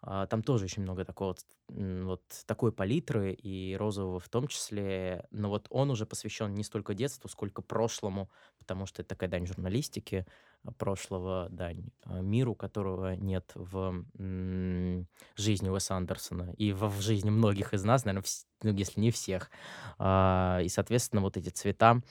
А, 0.05 0.27
там 0.27 0.43
тоже 0.43 0.65
очень 0.65 0.83
много 0.83 1.05
такого, 1.05 1.36
вот 1.69 2.24
такой 2.45 2.74
палитры, 2.74 3.31
и 3.33 3.75
розового 3.77 4.19
в 4.19 4.27
том 4.27 4.48
числе. 4.48 5.25
Но 5.31 5.50
вот 5.50 5.67
он 5.69 5.91
уже 5.91 6.05
посвящен 6.05 6.53
не 6.53 6.63
столько 6.63 6.93
детству, 6.93 7.29
сколько 7.29 7.62
прошлому, 7.62 8.29
потому 8.60 8.86
что 8.86 9.01
это 9.01 9.10
такая 9.10 9.29
дань 9.29 9.48
журналистики 9.48 10.25
а, 10.63 10.74
прошлого, 10.74 11.48
дань 11.50 11.86
а, 12.03 12.19
миру, 12.19 12.53
которого 12.53 13.15
нет 13.15 13.51
в 13.55 14.05
жизни 15.38 15.69
Уэса 15.69 15.95
Андерсона 15.95 16.53
и 16.57 16.74
в, 16.74 16.88
в 16.88 17.01
жизни 17.01 17.29
многих 17.29 17.74
из 17.74 17.86
нас, 17.86 18.03
наверное, 18.03 18.25
вс- 18.25 18.45
ну, 18.62 18.74
если 18.74 19.00
не 19.00 19.12
всех. 19.12 19.50
И, 20.00 20.67
соответственно, 20.69 21.22
вот 21.22 21.38
эти 21.38 21.50
цвета, 21.50 22.01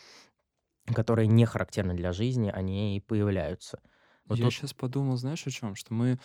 которые 0.87 1.28
не 1.28 1.44
характерны 1.46 1.94
для 1.94 2.12
жизни, 2.12 2.50
они 2.52 2.96
и 2.96 3.00
появляются. 3.00 3.80
Вот 4.26 4.38
Я 4.38 4.44
тут... 4.44 4.54
сейчас 4.54 4.72
подумал, 4.72 5.16
знаешь, 5.16 5.46
о 5.46 5.50
чем? 5.50 5.75
Что 5.75 5.94
мы 5.94 6.18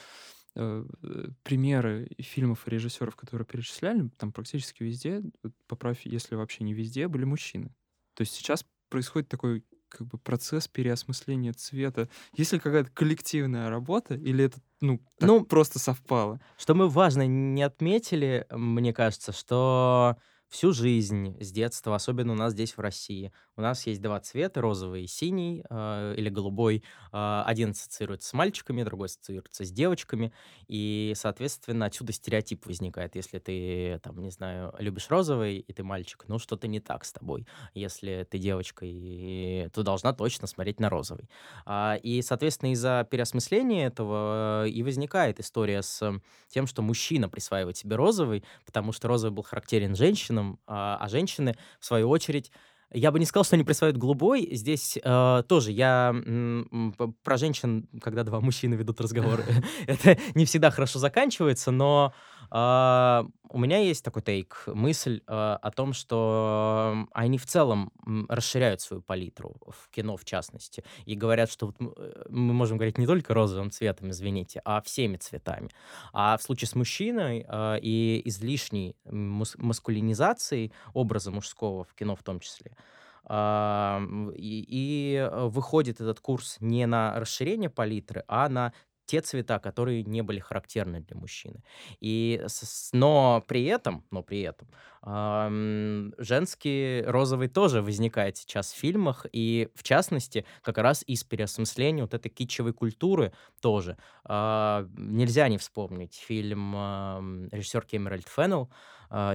э, 0.58 0.86
э, 1.04 1.28
примеры 1.44 2.10
фильмов 2.20 2.68
и 2.68 2.72
режиссеров, 2.72 3.16
которые 3.16 3.46
перечисляли, 3.46 4.10
там 4.18 4.32
практически 4.32 4.84
везде, 4.84 5.22
поправь, 5.68 6.02
если 6.04 6.36
вообще 6.36 6.64
не 6.64 6.74
везде, 6.74 7.08
были 7.08 7.24
мужчины. 7.24 7.74
То 8.16 8.22
есть 8.22 8.34
сейчас 8.34 8.66
происходит 8.90 9.30
такой 9.30 9.64
как 9.90 10.08
бы 10.08 10.18
процесс 10.18 10.68
переосмысления 10.68 11.54
цвета. 11.54 12.10
Есть 12.34 12.52
ли 12.52 12.60
какая-то 12.60 12.92
коллективная 12.92 13.70
работа, 13.70 14.16
или 14.16 14.46
это 14.46 14.60
ну, 14.82 15.02
ну 15.20 15.46
просто 15.46 15.80
совпало? 15.80 16.42
Что 16.58 16.74
мы 16.76 16.90
важно 16.90 17.26
не 17.26 17.64
отметили, 17.64 18.46
мне 18.52 18.94
кажется, 18.94 19.32
что 19.32 20.18
всю 20.50 20.74
жизнь, 20.74 21.38
с 21.42 21.52
детства, 21.52 21.96
особенно 21.96 22.34
у 22.34 22.36
нас 22.36 22.54
здесь 22.54 22.76
в 22.76 22.80
России. 22.80 23.32
У 23.58 23.62
нас 23.62 23.88
есть 23.88 24.02
два 24.04 24.20
цвета, 24.20 24.62
розовый 24.62 25.04
и 25.04 25.08
синий, 25.08 25.64
э, 25.68 26.14
или 26.16 26.30
голубой. 26.30 26.84
Э, 27.12 27.42
один 27.44 27.72
ассоциируется 27.72 28.30
с 28.30 28.34
мальчиками, 28.34 28.84
другой 28.84 29.08
ассоциируется 29.08 29.66
с 29.66 29.72
девочками. 29.72 30.32
И, 30.68 31.14
соответственно, 31.16 31.88
отсюда 31.88 32.14
стереотип 32.14 32.68
возникает. 32.68 33.16
Если 33.16 33.40
ты, 33.40 34.00
там, 34.04 34.22
не 34.22 34.30
знаю, 34.30 34.76
любишь 34.78 35.10
розовый, 35.10 35.58
и 35.58 35.74
ты 35.74 35.84
мальчик, 35.84 36.26
ну, 36.28 36.38
что-то 36.38 36.68
не 36.68 36.80
так 36.80 37.04
с 37.04 37.12
тобой. 37.12 37.48
Если 37.74 38.28
ты 38.30 38.38
девочка, 38.38 38.86
и 38.86 39.70
то 39.74 39.82
должна 39.82 40.14
точно 40.14 40.46
смотреть 40.46 40.80
на 40.80 40.90
розовый. 40.90 41.28
А, 41.66 41.96
и, 41.96 42.22
соответственно, 42.22 42.74
из-за 42.74 43.08
переосмысления 43.10 43.88
этого 43.88 44.66
э, 44.66 44.70
и 44.70 44.84
возникает 44.84 45.40
история 45.40 45.82
с 45.82 46.22
тем, 46.48 46.68
что 46.68 46.84
мужчина 46.84 47.28
присваивает 47.28 47.76
себе 47.76 47.96
розовый, 47.96 48.44
потому 48.68 48.92
что 48.92 49.08
розовый 49.08 49.34
был 49.36 49.42
характерен 49.42 49.96
женщинам, 49.96 50.60
а, 50.68 50.98
а 51.02 51.10
женщины, 51.10 51.56
в 51.80 51.86
свою 51.86 52.10
очередь, 52.10 52.52
я 52.94 53.12
бы 53.12 53.20
не 53.20 53.26
сказал, 53.26 53.44
что 53.44 53.56
они 53.56 53.64
присваивают 53.64 54.02
голубой. 54.02 54.48
Здесь 54.52 54.98
э, 55.02 55.44
тоже 55.48 55.72
я 55.72 56.12
м, 56.14 56.96
про 57.24 57.38
женщин, 57.38 57.88
когда 58.02 58.24
два 58.24 58.40
мужчины 58.40 58.76
ведут 58.76 59.02
разговор, 59.02 59.44
это 59.88 60.18
не 60.36 60.46
всегда 60.46 60.72
хорошо 60.72 61.00
заканчивается, 61.00 61.72
но 61.72 62.14
э, 62.52 63.24
у 63.50 63.58
меня 63.60 63.80
есть 63.80 64.04
такой 64.04 64.22
тейк, 64.22 64.64
мысль 64.68 65.22
э, 65.28 65.32
о 65.62 65.72
том, 65.72 65.94
что 65.94 67.08
они 67.14 67.38
в 67.38 67.46
целом 67.46 67.92
расширяют 68.30 68.82
свою 68.82 69.02
палитру, 69.02 69.56
в 69.68 69.90
кино 69.90 70.18
в 70.18 70.26
частности, 70.26 70.84
и 71.06 71.16
говорят, 71.16 71.52
что 71.52 71.68
вот 71.68 71.76
э, 71.80 72.26
мы 72.30 72.54
можем 72.54 72.78
говорить 72.78 72.98
не 72.98 73.08
только 73.08 73.34
розовым 73.34 73.72
цветом, 73.72 74.10
извините, 74.10 74.62
а 74.66 74.82
всеми 74.82 75.18
цветами. 75.18 75.70
А 76.14 76.38
в 76.38 76.44
случае 76.44 76.68
с 76.68 76.76
мужчиной 76.76 77.46
э, 77.48 77.80
и 77.82 78.22
излишней 78.26 78.96
маскулинизацией 79.06 80.74
образа 80.94 81.32
мужского 81.32 81.84
в 81.84 81.94
кино 81.94 82.16
в 82.16 82.24
том 82.24 82.40
числе, 82.40 82.72
и, 83.30 84.66
и 84.70 85.16
э, 85.16 85.48
выходит 85.48 86.00
этот 86.00 86.22
курс 86.22 86.58
не 86.62 86.86
на 86.86 87.20
расширение 87.20 87.70
палитры, 87.70 88.24
а 88.30 88.48
на 88.48 88.72
те 89.08 89.22
цвета, 89.22 89.58
которые 89.58 90.04
не 90.04 90.22
были 90.22 90.40
характерны 90.40 91.00
для 91.00 91.18
мужчины. 91.18 91.64
И, 92.00 92.46
но 92.92 93.44
при 93.48 93.66
этом, 93.66 94.06
но 94.12 94.22
при 94.22 94.42
этом 94.42 94.68
эм, 95.04 96.14
женский 96.18 97.02
розовый 97.08 97.48
тоже 97.48 97.82
возникает 97.82 98.38
сейчас 98.38 98.72
в 98.72 98.78
фильмах, 98.78 99.26
и 99.32 99.70
в 99.74 99.84
частности, 99.84 100.46
как 100.62 100.78
раз 100.78 101.04
из 101.08 101.24
переосмысления 101.24 102.04
вот 102.04 102.14
этой 102.14 102.30
китчевой 102.30 102.74
культуры 102.74 103.34
тоже. 103.62 103.98
Э, 104.28 104.88
нельзя 104.98 105.48
не 105.48 105.58
вспомнить 105.58 106.16
фильм 106.16 106.74
э, 106.76 107.50
режиссер 107.54 107.82
Кэмеральд 107.82 108.28
Феннелл 108.28 108.70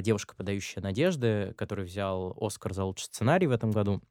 «Девушка, 0.03 0.35
подающая 0.37 0.83
надежды», 0.83 1.55
который 1.57 1.87
взял 1.87 2.37
Оскар 2.39 2.75
за 2.75 2.85
лучший 2.85 3.05
сценарий 3.05 3.47
в 3.47 3.53
этом 3.53 3.71
году. 3.71 4.03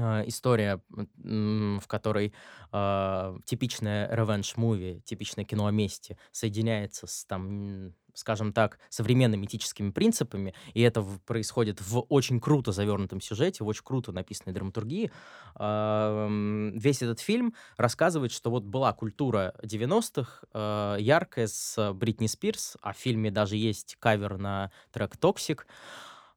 А, 0.00 0.22
история, 0.26 0.80
в 1.16 1.86
которой 1.88 2.32
э, 2.72 3.38
типичная 3.44 4.08
revenge-муви, 4.14 5.00
типичное 5.00 5.44
кино 5.44 5.66
о 5.66 5.72
мести 5.72 6.16
соединяется 6.30 7.08
с, 7.08 7.24
там, 7.24 7.94
скажем 8.14 8.52
так, 8.52 8.78
современными 8.90 9.44
этическими 9.44 9.90
принципами, 9.90 10.54
и 10.72 10.82
это 10.82 11.00
в, 11.00 11.20
происходит 11.22 11.80
в 11.80 12.06
очень 12.10 12.38
круто 12.38 12.70
завернутом 12.70 13.20
сюжете, 13.20 13.64
в 13.64 13.66
очень 13.66 13.82
круто 13.82 14.12
написанной 14.12 14.54
драматургии. 14.54 15.10
Э, 15.58 16.70
весь 16.74 17.02
этот 17.02 17.18
фильм 17.18 17.54
рассказывает, 17.76 18.30
что 18.30 18.50
вот 18.50 18.62
была 18.62 18.92
культура 18.92 19.52
90-х, 19.64 20.44
э, 20.54 20.96
яркая, 21.00 21.48
с 21.48 21.92
Бритни 21.92 22.28
Спирс, 22.28 22.76
а 22.82 22.92
в 22.92 22.96
фильме 22.98 23.32
даже 23.32 23.56
есть 23.56 23.96
кавер 23.98 24.38
на 24.38 24.70
трек 24.92 25.16
«Toxic», 25.16 25.66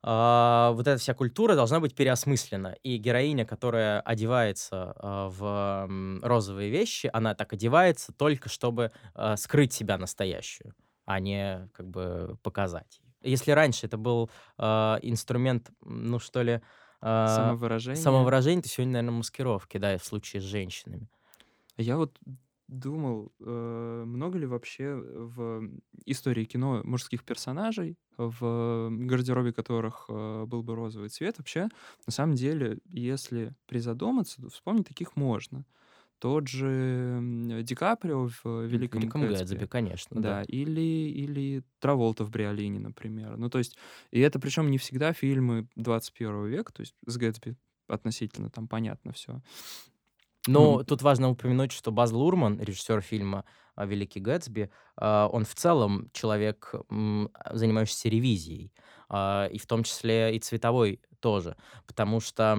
а, 0.03 0.71
вот 0.71 0.87
эта 0.87 0.97
вся 0.99 1.13
культура 1.13 1.55
должна 1.55 1.79
быть 1.79 1.95
переосмыслена. 1.95 2.75
И 2.83 2.97
героиня, 2.97 3.45
которая 3.45 4.01
одевается 4.01 4.93
а, 4.97 5.29
в 5.29 6.25
розовые 6.25 6.69
вещи, 6.69 7.09
она 7.13 7.35
так 7.35 7.53
одевается 7.53 8.11
только 8.13 8.49
чтобы 8.49 8.91
а, 9.13 9.37
скрыть 9.37 9.73
себя 9.73 9.97
настоящую, 9.97 10.73
а 11.05 11.19
не 11.19 11.69
как 11.73 11.87
бы 11.87 12.37
показать. 12.41 13.01
Если 13.21 13.51
раньше 13.51 13.85
это 13.85 13.97
был 13.97 14.31
инструмент, 14.57 15.69
ну 15.81 16.17
что 16.17 16.41
ли, 16.41 16.61
самовыражение. 16.99 18.01
самовыражение, 18.01 18.63
то 18.63 18.69
сегодня, 18.69 18.93
наверное, 18.93 19.17
маскировки, 19.17 19.77
да, 19.77 19.95
в 19.99 20.03
случае 20.03 20.41
с 20.41 20.45
женщинами. 20.45 21.07
Я 21.77 21.97
вот 21.97 22.17
думал, 22.71 23.33
э, 23.39 24.03
много 24.07 24.39
ли 24.39 24.45
вообще 24.45 24.95
в 24.95 25.69
истории 26.05 26.45
кино 26.45 26.81
мужских 26.83 27.23
персонажей, 27.23 27.97
в 28.17 28.89
гардеробе 28.89 29.51
которых 29.51 30.05
э, 30.09 30.45
был 30.47 30.63
бы 30.63 30.75
розовый 30.75 31.09
цвет. 31.09 31.37
Вообще, 31.37 31.67
на 32.07 32.13
самом 32.13 32.35
деле, 32.35 32.79
если 32.85 33.53
призадуматься, 33.67 34.41
то 34.41 34.49
вспомнить 34.49 34.87
таких 34.87 35.15
можно. 35.15 35.65
Тот 36.19 36.47
же 36.47 37.19
Ди 37.63 37.75
Каприо 37.75 38.27
в 38.27 38.65
«Великом 38.65 39.01
Великом 39.01 39.21
Гэтсби», 39.21 39.55
Гэтсби 39.55 39.65
конечно, 39.65 40.21
да. 40.21 40.29
да. 40.37 40.43
Или, 40.43 41.09
или 41.09 41.63
Траволта 41.79 42.23
в 42.23 42.29
«Бриолине», 42.29 42.79
например. 42.79 43.37
Ну, 43.37 43.49
то 43.49 43.57
есть, 43.57 43.75
и 44.11 44.19
это 44.19 44.39
причем 44.39 44.69
не 44.69 44.77
всегда 44.77 45.13
фильмы 45.13 45.67
21 45.75 46.45
века, 46.45 46.71
то 46.71 46.81
есть 46.81 46.95
с 47.05 47.17
Гэтсби 47.17 47.57
относительно 47.87 48.49
там 48.49 48.67
понятно 48.67 49.11
все. 49.11 49.41
Но 50.47 50.79
mm. 50.79 50.85
тут 50.85 51.01
важно 51.01 51.29
упомянуть, 51.29 51.71
что 51.71 51.91
Баз 51.91 52.11
Лурман, 52.11 52.59
режиссер 52.59 53.01
фильма 53.01 53.45
«Великий 53.77 54.19
Гэтсби», 54.19 54.71
а, 54.95 55.27
он 55.27 55.45
в 55.45 55.53
целом 55.55 56.09
человек, 56.13 56.73
занимающийся 56.89 58.09
ревизией, 58.09 58.73
а, 59.09 59.47
и 59.51 59.57
в 59.57 59.67
том 59.67 59.83
числе 59.83 60.35
и 60.35 60.39
цветовой 60.39 60.99
тоже, 61.19 61.55
потому 61.85 62.19
что 62.19 62.55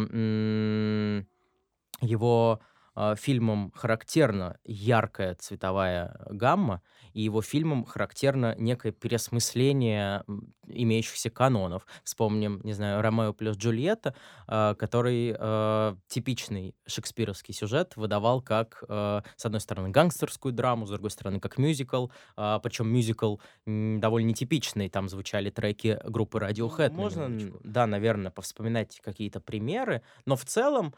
его 2.01 2.61
а, 2.61 2.72
фильмам 3.17 3.73
характерна 3.75 4.59
яркая 4.65 5.35
цветовая 5.35 6.27
гамма, 6.31 6.83
и 7.13 7.23
его 7.23 7.43
фильмам 7.43 7.85
характерно 7.85 8.55
некое 8.59 8.93
переосмысление 8.93 10.25
имеющихся 10.67 11.29
канонов. 11.31 11.87
Вспомним, 12.05 12.61
не 12.65 12.73
знаю, 12.73 13.03
«Ромео 13.03 13.35
плюс 13.35 13.57
Джульетта», 13.57 14.15
э, 14.49 14.75
который 14.79 15.37
э, 15.39 15.97
типичный 16.09 16.75
шекспировский 16.87 17.53
сюжет 17.53 17.97
выдавал 17.97 18.41
как, 18.41 18.83
с 18.89 19.45
одной 19.45 19.61
стороны, 19.61 19.91
гангстерскую 19.91 20.53
драму, 20.53 20.87
с 20.87 20.91
другой 20.91 21.11
стороны, 21.11 21.41
как 21.41 21.59
мюзикл, 21.59 22.09
причем 22.35 22.89
мюзикл 22.89 23.37
довольно 23.67 24.29
нетипичный, 24.29 24.89
там 24.89 25.09
звучали 25.09 25.51
треки 25.51 26.01
группы 26.05 26.39
Radiohead. 26.39 26.93
Можно, 26.93 27.31
да, 27.63 27.87
наверное, 27.87 28.31
повспоминать 28.31 29.01
какие-то 29.03 29.41
примеры, 29.41 30.03
но 30.25 30.37
в 30.37 30.45
целом 30.45 30.95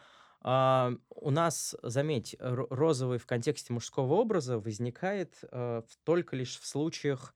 а, 0.46 0.92
у 1.08 1.30
нас, 1.30 1.74
заметь, 1.82 2.36
розовый 2.38 3.18
в 3.18 3.26
контексте 3.26 3.72
мужского 3.72 4.12
образа 4.14 4.58
возникает 4.58 5.38
э, 5.50 5.82
только 6.04 6.36
лишь 6.36 6.60
в 6.60 6.66
случаях 6.66 7.34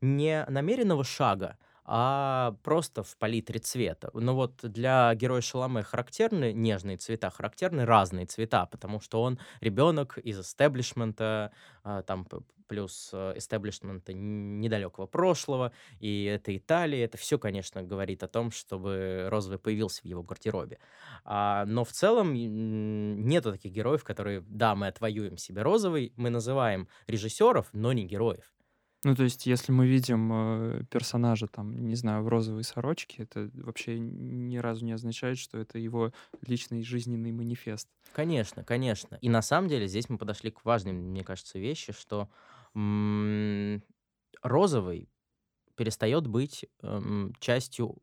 не 0.00 0.46
намеренного 0.48 1.02
шага, 1.02 1.58
а 1.86 2.56
просто 2.62 3.02
в 3.02 3.16
палитре 3.16 3.60
цвета. 3.60 4.10
Но 4.12 4.34
вот 4.34 4.56
для 4.62 5.14
героя 5.14 5.40
Шаломе 5.40 5.82
характерны 5.82 6.52
нежные 6.52 6.96
цвета, 6.96 7.30
характерны 7.30 7.84
разные 7.84 8.26
цвета, 8.26 8.66
потому 8.66 9.00
что 9.00 9.22
он 9.22 9.38
ребенок 9.60 10.18
из 10.18 10.40
эстеблишмента, 10.40 11.52
а, 11.84 12.02
там 12.02 12.26
плюс 12.66 13.14
эстеблишмента 13.14 14.12
недалекого 14.12 15.06
прошлого, 15.06 15.72
и 16.00 16.24
это 16.24 16.56
Италия, 16.56 17.04
это 17.04 17.16
все, 17.16 17.38
конечно, 17.38 17.82
говорит 17.82 18.22
о 18.24 18.28
том, 18.28 18.50
чтобы 18.50 19.28
розовый 19.30 19.58
появился 19.58 20.02
в 20.02 20.06
его 20.06 20.24
гардеробе. 20.24 20.78
А, 21.24 21.64
но 21.66 21.84
в 21.84 21.92
целом 21.92 22.34
нету 22.34 23.52
таких 23.52 23.72
героев, 23.72 24.04
которые, 24.04 24.42
да, 24.48 24.74
мы 24.74 24.88
отвоюем 24.88 25.36
себе 25.36 25.62
розовый, 25.62 26.12
мы 26.16 26.30
называем 26.30 26.88
режиссеров, 27.06 27.68
но 27.72 27.92
не 27.92 28.04
героев. 28.04 28.55
Ну, 29.06 29.14
то 29.14 29.22
есть, 29.22 29.46
если 29.46 29.70
мы 29.70 29.86
видим 29.86 30.32
э, 30.32 30.82
персонажа, 30.90 31.46
там, 31.46 31.86
не 31.86 31.94
знаю, 31.94 32.24
в 32.24 32.28
розовой 32.28 32.64
сорочке, 32.64 33.22
это 33.22 33.48
вообще 33.54 34.00
ни 34.00 34.56
разу 34.56 34.84
не 34.84 34.90
означает, 34.90 35.38
что 35.38 35.58
это 35.58 35.78
его 35.78 36.12
личный 36.44 36.82
жизненный 36.82 37.30
манифест. 37.30 37.88
Конечно, 38.12 38.64
конечно. 38.64 39.16
И 39.20 39.28
на 39.28 39.42
самом 39.42 39.68
деле 39.68 39.86
здесь 39.86 40.08
мы 40.08 40.18
подошли 40.18 40.50
к 40.50 40.64
важной, 40.64 40.92
мне 40.92 41.22
кажется, 41.22 41.60
вещи, 41.60 41.92
что 41.92 42.28
м- 42.74 43.80
розовый 44.42 45.08
перестает 45.76 46.26
быть 46.26 46.66
эм, 46.82 47.32
частью 47.38 47.98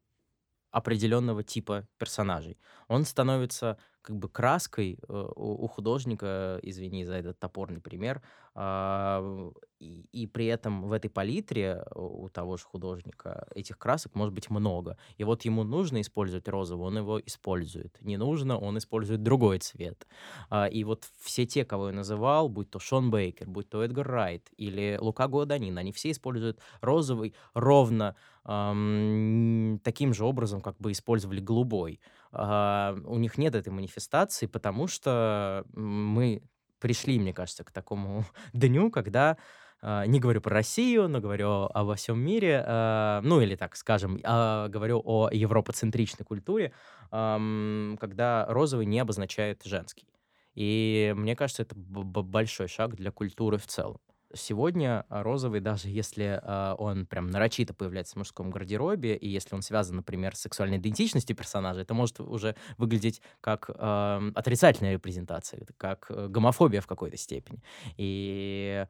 определенного 0.71 1.43
типа 1.43 1.87
персонажей. 1.97 2.57
Он 2.87 3.05
становится 3.05 3.77
как 4.03 4.17
бы 4.17 4.29
краской 4.29 4.99
э, 5.07 5.27
у, 5.35 5.67
художника, 5.67 6.59
извини 6.61 7.05
за 7.05 7.13
этот 7.13 7.39
топорный 7.39 7.79
пример, 7.81 8.21
а, 8.55 9.51
и, 9.79 10.05
и 10.11 10.27
при 10.27 10.45
этом 10.45 10.83
в 10.83 10.91
этой 10.91 11.09
палитре 11.09 11.83
у 11.95 12.29
того 12.29 12.57
же 12.57 12.65
художника 12.65 13.47
этих 13.55 13.77
красок 13.77 14.15
может 14.15 14.33
быть 14.33 14.49
много. 14.49 14.97
И 15.17 15.23
вот 15.23 15.43
ему 15.45 15.63
нужно 15.63 16.01
использовать 16.01 16.47
розовый, 16.47 16.87
он 16.87 16.97
его 16.97 17.19
использует. 17.19 17.97
Не 18.01 18.17
нужно, 18.17 18.57
он 18.57 18.77
использует 18.77 19.23
другой 19.23 19.59
цвет. 19.59 20.05
А, 20.49 20.67
и 20.67 20.83
вот 20.83 21.09
все 21.19 21.45
те, 21.45 21.65
кого 21.65 21.87
я 21.87 21.93
называл, 21.93 22.49
будь 22.49 22.69
то 22.69 22.79
Шон 22.79 23.09
Бейкер, 23.09 23.49
будь 23.49 23.69
то 23.69 23.83
Эдгар 23.83 24.07
Райт 24.07 24.51
или 24.57 24.97
Лука 24.99 25.27
Гуаданин, 25.27 25.77
они 25.77 25.91
все 25.91 26.11
используют 26.11 26.59
розовый 26.81 27.33
ровно 27.53 28.15
эм, 28.45 29.79
таким 29.83 30.13
же 30.13 30.25
образом, 30.25 30.61
как 30.61 30.77
бы 30.77 30.91
использовали 30.91 31.39
голубой. 31.39 31.99
Э, 32.33 32.97
у 33.05 33.17
них 33.17 33.37
нет 33.37 33.55
этой 33.55 33.69
манифестации, 33.69 34.47
потому 34.47 34.87
что 34.87 35.65
мы 35.73 36.41
пришли, 36.79 37.19
мне 37.19 37.33
кажется, 37.33 37.63
к 37.63 37.71
такому 37.71 38.25
дню, 38.53 38.91
когда 38.91 39.37
Uh, 39.85 40.07
не 40.07 40.21
говорю 40.21 40.39
про 40.39 40.53
Россию, 40.53 41.09
но 41.09 41.19
говорю 41.19 41.67
о 41.73 41.83
во 41.83 41.95
всем 41.95 42.17
мире, 42.17 42.63
uh, 42.65 43.19
ну 43.19 43.41
или 43.41 43.57
так 43.57 43.75
скажем, 43.75 44.15
говорю 44.15 45.01
о 45.03 45.27
европоцентричной 45.29 46.25
культуре, 46.25 46.71
когда 47.09 48.45
розовый 48.47 48.85
не 48.85 49.01
обозначает 49.01 49.61
женский. 49.65 50.07
И 50.55 51.13
мне 51.17 51.35
кажется, 51.35 51.63
это 51.63 51.75
большой 51.75 52.69
шаг 52.69 52.95
для 52.95 53.11
культуры 53.11 53.57
в 53.57 53.67
целом. 53.67 53.99
Сегодня 54.35 55.05
розовый, 55.09 55.59
даже 55.59 55.89
если 55.89 56.39
э, 56.41 56.75
он 56.77 57.05
прям 57.05 57.27
нарочито 57.27 57.73
появляется 57.73 58.13
в 58.13 58.17
мужском 58.17 58.49
гардеробе, 58.49 59.15
и 59.15 59.27
если 59.29 59.53
он 59.53 59.61
связан, 59.61 59.97
например, 59.97 60.35
с 60.35 60.41
сексуальной 60.41 60.77
идентичностью 60.77 61.35
персонажа, 61.35 61.81
это 61.81 61.93
может 61.93 62.19
уже 62.19 62.55
выглядеть 62.77 63.21
как 63.41 63.69
э, 63.69 64.31
отрицательная 64.35 64.93
репрезентация, 64.93 65.65
как 65.77 66.07
э, 66.09 66.27
гомофобия 66.27 66.81
в 66.81 66.87
какой-то 66.87 67.17
степени. 67.17 67.61
И 67.97 68.85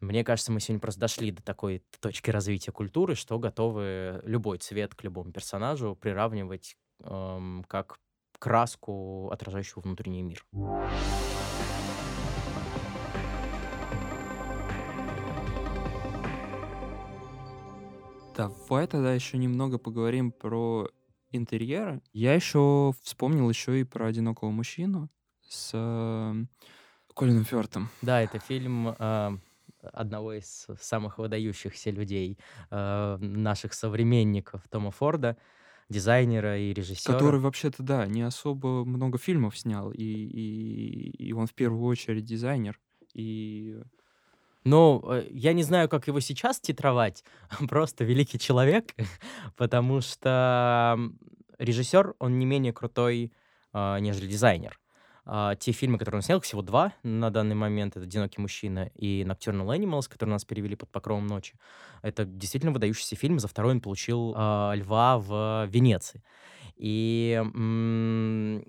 мне 0.00 0.22
кажется, 0.22 0.52
мы 0.52 0.60
сегодня 0.60 0.80
просто 0.80 1.00
дошли 1.00 1.30
до 1.30 1.42
такой 1.42 1.82
точки 2.00 2.30
развития 2.30 2.70
культуры, 2.70 3.14
что 3.14 3.38
готовы 3.38 4.20
любой 4.24 4.58
цвет 4.58 4.94
к 4.94 5.02
любому 5.02 5.32
персонажу 5.32 5.96
приравнивать 5.96 6.76
эм, 7.02 7.64
как 7.66 7.98
краску, 8.38 9.30
отражающую 9.30 9.82
внутренний 9.82 10.22
мир. 10.22 10.44
Давай 18.38 18.86
тогда 18.86 19.12
еще 19.12 19.36
немного 19.36 19.78
поговорим 19.78 20.30
про 20.30 20.88
интерьеры. 21.32 22.00
Я 22.12 22.34
еще 22.34 22.92
вспомнил 23.02 23.50
еще 23.50 23.80
и 23.80 23.84
про 23.84 24.06
одинокого 24.06 24.50
мужчину 24.50 25.10
с 25.48 25.72
э, 25.74 26.34
Колином 27.16 27.44
Фёртом. 27.44 27.88
Да, 28.00 28.22
это 28.22 28.38
фильм 28.38 28.94
э, 28.96 29.38
одного 29.82 30.34
из 30.34 30.68
самых 30.80 31.18
выдающихся 31.18 31.90
людей, 31.90 32.38
э, 32.70 33.16
наших 33.20 33.74
современников 33.74 34.68
Тома 34.68 34.92
Форда, 34.92 35.36
дизайнера 35.88 36.56
и 36.60 36.72
режиссера. 36.72 37.14
Который 37.14 37.40
вообще-то, 37.40 37.82
да, 37.82 38.06
не 38.06 38.22
особо 38.22 38.84
много 38.84 39.18
фильмов 39.18 39.58
снял, 39.58 39.90
и, 39.90 40.04
и, 40.04 41.10
и 41.26 41.32
он 41.32 41.48
в 41.48 41.54
первую 41.54 41.82
очередь 41.82 42.24
дизайнер. 42.24 42.78
И 43.14 43.80
ну, 44.64 45.02
э, 45.06 45.26
я 45.30 45.52
не 45.52 45.62
знаю, 45.62 45.88
как 45.88 46.08
его 46.08 46.20
сейчас 46.20 46.60
титровать, 46.60 47.24
просто 47.68 48.04
великий 48.04 48.38
человек, 48.38 48.94
потому 49.56 50.00
что 50.00 50.98
режиссер, 51.58 52.14
он 52.18 52.38
не 52.38 52.46
менее 52.46 52.72
крутой, 52.72 53.32
а, 53.72 53.98
нежели 53.98 54.26
дизайнер. 54.26 54.78
А, 55.30 55.54
те 55.56 55.72
фильмы, 55.72 55.98
которые 55.98 56.18
он 56.20 56.22
снял, 56.22 56.40
всего 56.40 56.62
два 56.62 56.94
на 57.02 57.30
данный 57.30 57.54
момент, 57.54 57.96
это 57.96 58.04
«Одинокий 58.04 58.40
мужчина» 58.40 58.90
и 58.94 59.24
«Nocturnal 59.24 59.76
Animals», 59.76 60.08
которые 60.08 60.32
нас 60.32 60.44
перевели 60.44 60.74
под 60.74 60.90
покровом 60.90 61.26
ночи. 61.26 61.54
Это 62.00 62.24
действительно 62.24 62.72
выдающийся 62.72 63.14
фильм. 63.14 63.38
За 63.38 63.46
второй 63.46 63.72
он 63.72 63.80
получил 63.80 64.32
а, 64.36 64.72
«Льва» 64.74 65.18
в 65.18 65.66
Венеции. 65.66 66.22
И 66.78 67.42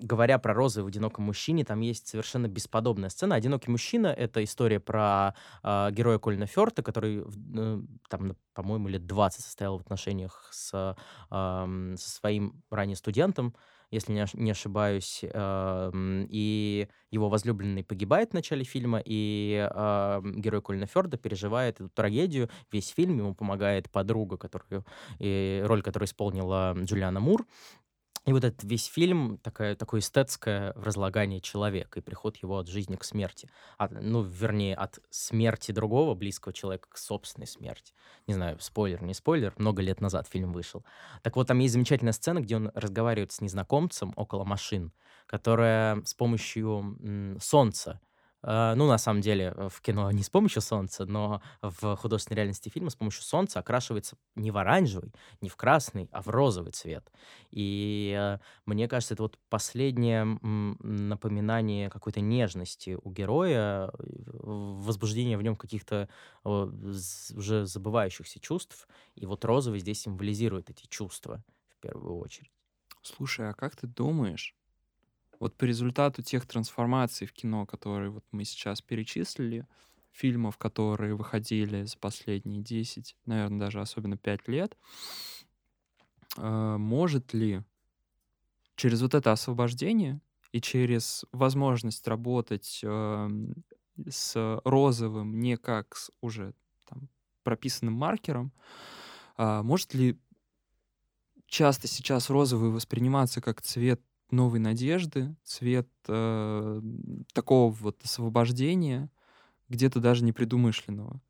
говоря 0.01 0.39
про 0.39 0.53
розы 0.53 0.83
в 0.83 0.87
одиноком 0.87 1.25
мужчине, 1.25 1.63
там 1.63 1.81
есть 1.81 2.07
совершенно 2.07 2.47
бесподобная 2.47 3.09
сцена. 3.09 3.35
Одинокий 3.35 3.69
мужчина— 3.69 4.07
это 4.17 4.43
история 4.43 4.79
про 4.79 5.35
э, 5.63 5.89
героя 5.91 6.17
Колина 6.17 6.47
Ферта, 6.47 6.81
который 6.81 7.23
э, 7.23 7.81
там, 8.09 8.35
по-моему, 8.55 8.87
лет 8.87 9.05
20 9.05 9.43
состоял 9.43 9.77
в 9.77 9.81
отношениях 9.81 10.49
с, 10.51 10.95
э, 11.29 11.95
со 11.95 12.09
своим 12.09 12.63
ранее 12.71 12.95
студентом, 12.95 13.53
если 13.91 14.13
не, 14.33 14.51
ошибаюсь, 14.51 15.21
э, 15.23 15.91
и 16.29 16.87
его 17.11 17.29
возлюбленный 17.29 17.83
погибает 17.83 18.31
в 18.31 18.33
начале 18.33 18.63
фильма, 18.63 19.01
и 19.03 19.67
герой 20.35 20.61
Колина 20.61 20.85
Ферда 20.85 21.17
переживает 21.17 21.81
эту 21.81 21.89
трагедию. 21.89 22.49
Весь 22.71 22.89
фильм 22.89 23.17
ему 23.17 23.33
помогает 23.33 23.89
подруга, 23.89 24.37
которую, 24.37 24.85
и 25.17 25.63
роль 25.65 25.81
которой 25.81 26.05
исполнила 26.05 26.75
Джулиана 26.77 27.19
Мур. 27.19 27.47
И 28.29 28.31
вот 28.31 28.43
этот 28.43 28.63
весь 28.63 28.85
фильм 28.85 29.39
такая, 29.39 29.75
такое 29.75 30.01
эстетское 30.01 30.71
разлагание 30.73 31.41
человека 31.41 31.99
и 31.99 32.03
приход 32.03 32.37
его 32.37 32.59
от 32.59 32.67
жизни 32.67 32.95
к 32.95 33.03
смерти. 33.03 33.49
От, 33.79 33.89
ну, 33.89 34.21
вернее, 34.21 34.75
от 34.75 34.99
смерти 35.09 35.71
другого 35.71 36.13
близкого 36.13 36.53
человека 36.53 36.89
к 36.91 36.97
собственной 36.99 37.47
смерти. 37.47 37.91
Не 38.27 38.35
знаю, 38.35 38.59
спойлер, 38.59 39.01
не 39.01 39.15
спойлер, 39.15 39.55
много 39.57 39.81
лет 39.81 39.99
назад 39.99 40.27
фильм 40.27 40.53
вышел. 40.53 40.85
Так 41.23 41.37
вот, 41.37 41.47
там 41.47 41.57
есть 41.57 41.73
замечательная 41.73 42.13
сцена, 42.13 42.39
где 42.39 42.57
он 42.57 42.71
разговаривает 42.75 43.31
с 43.31 43.41
незнакомцем 43.41 44.13
около 44.15 44.43
машин, 44.43 44.93
которая 45.25 45.99
с 46.05 46.13
помощью 46.13 46.97
м, 47.01 47.39
солнца 47.41 47.99
ну, 48.43 48.87
на 48.87 48.97
самом 48.97 49.21
деле, 49.21 49.53
э, 49.55 49.69
в 49.69 49.81
кино 49.81 50.11
не 50.11 50.23
с 50.23 50.29
помощью 50.29 50.61
солнца, 50.61 51.05
но 51.05 51.41
в 51.61 51.95
художественной 51.97 52.37
реальности 52.37 52.69
фильма 52.69 52.89
с 52.89 52.95
помощью 52.95 53.23
солнца 53.23 53.59
окрашивается 53.59 54.17
не 54.35 54.51
в 54.51 54.57
оранжевый, 54.57 55.13
не 55.41 55.49
в 55.49 55.55
красный, 55.55 56.09
а 56.11 56.21
в 56.21 56.29
розовый 56.29 56.71
цвет. 56.71 57.11
И 57.51 58.15
э, 58.17 58.39
мне 58.65 58.87
кажется, 58.87 59.13
это 59.13 59.23
вот 59.23 59.37
последнее 59.49 60.23
напоминание 60.81 61.89
какой-то 61.89 62.21
нежности 62.21 62.97
у 63.01 63.11
героя, 63.11 63.91
возбуждение 63.97 65.37
в 65.37 65.41
нем 65.41 65.55
каких-то 65.55 66.09
уже 66.43 67.65
забывающихся 67.65 68.39
чувств. 68.39 68.87
И 69.15 69.25
вот 69.25 69.45
розовый 69.45 69.79
здесь 69.79 70.01
символизирует 70.01 70.69
эти 70.69 70.85
чувства 70.87 71.43
в 71.69 71.79
первую 71.81 72.17
очередь. 72.17 72.51
Слушай, 73.01 73.49
а 73.49 73.53
как 73.53 73.75
ты 73.75 73.87
думаешь, 73.87 74.55
вот 75.39 75.55
по 75.55 75.65
результату 75.65 76.21
тех 76.21 76.45
трансформаций 76.45 77.25
в 77.25 77.33
кино, 77.33 77.65
которые 77.65 78.09
вот 78.09 78.25
мы 78.31 78.43
сейчас 78.43 78.81
перечислили, 78.81 79.65
фильмов, 80.11 80.57
которые 80.57 81.15
выходили 81.15 81.83
за 81.83 81.97
последние 81.97 82.61
10, 82.61 83.15
наверное, 83.25 83.59
даже 83.59 83.79
особенно 83.79 84.17
5 84.17 84.47
лет, 84.47 84.77
э, 86.37 86.77
может 86.77 87.33
ли 87.33 87.63
через 88.75 89.01
вот 89.01 89.13
это 89.13 89.31
освобождение 89.31 90.19
и 90.51 90.59
через 90.61 91.25
возможность 91.31 92.07
работать 92.07 92.81
э, 92.83 93.29
с 94.09 94.61
розовым 94.65 95.39
не 95.39 95.57
как 95.57 95.95
с 95.95 96.11
уже 96.21 96.53
там, 96.85 97.07
прописанным 97.43 97.93
маркером, 97.93 98.51
э, 99.37 99.61
может 99.61 99.93
ли 99.93 100.19
часто 101.45 101.87
сейчас 101.87 102.29
розовый 102.29 102.71
восприниматься 102.71 103.41
как 103.41 103.61
цвет 103.61 104.01
новой 104.31 104.59
надежды, 104.59 105.35
цвет 105.43 105.89
э, 106.07 106.81
такого 107.33 107.71
вот 107.71 108.03
освобождения, 108.03 109.09
где-то 109.69 109.99
даже 109.99 110.23
непредумышленного. 110.23 111.21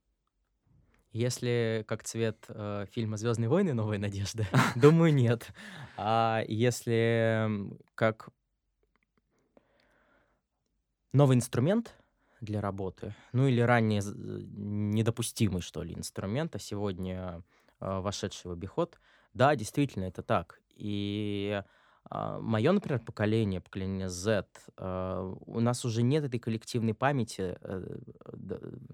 Если 1.12 1.84
как 1.88 2.04
цвет 2.04 2.46
э, 2.50 2.86
фильма 2.92 3.18
«Звездные 3.18 3.50
войны. 3.50 3.74
Новая 3.74 3.98
надежда», 3.98 4.46
думаю, 4.76 5.14
нет. 5.14 5.52
А 5.98 6.44
если 6.48 7.50
как 7.96 8.30
новый 11.12 11.36
инструмент 11.36 11.96
для 12.42 12.62
работы, 12.62 13.16
ну 13.34 13.48
или 13.48 13.60
ранее 13.60 14.02
недопустимый, 14.04 15.62
что 15.62 15.82
ли, 15.82 15.96
инструмент, 15.96 16.56
а 16.56 16.60
сегодня 16.60 17.44
э, 17.80 18.00
вошедший 18.00 18.52
в 18.52 18.54
обиход, 18.54 19.00
да, 19.34 19.56
действительно, 19.56 20.06
это 20.06 20.22
так. 20.22 20.62
И 20.76 21.52
а, 21.54 21.66
Мое, 22.12 22.72
например, 22.72 23.00
поколение, 23.00 23.62
поколение 23.62 24.10
Z, 24.10 24.48
а, 24.78 25.32
у 25.46 25.60
нас 25.60 25.86
уже 25.86 26.02
нет 26.02 26.24
этой 26.24 26.40
коллективной 26.40 26.96
памяти, 26.96 27.56
э, 27.62 28.00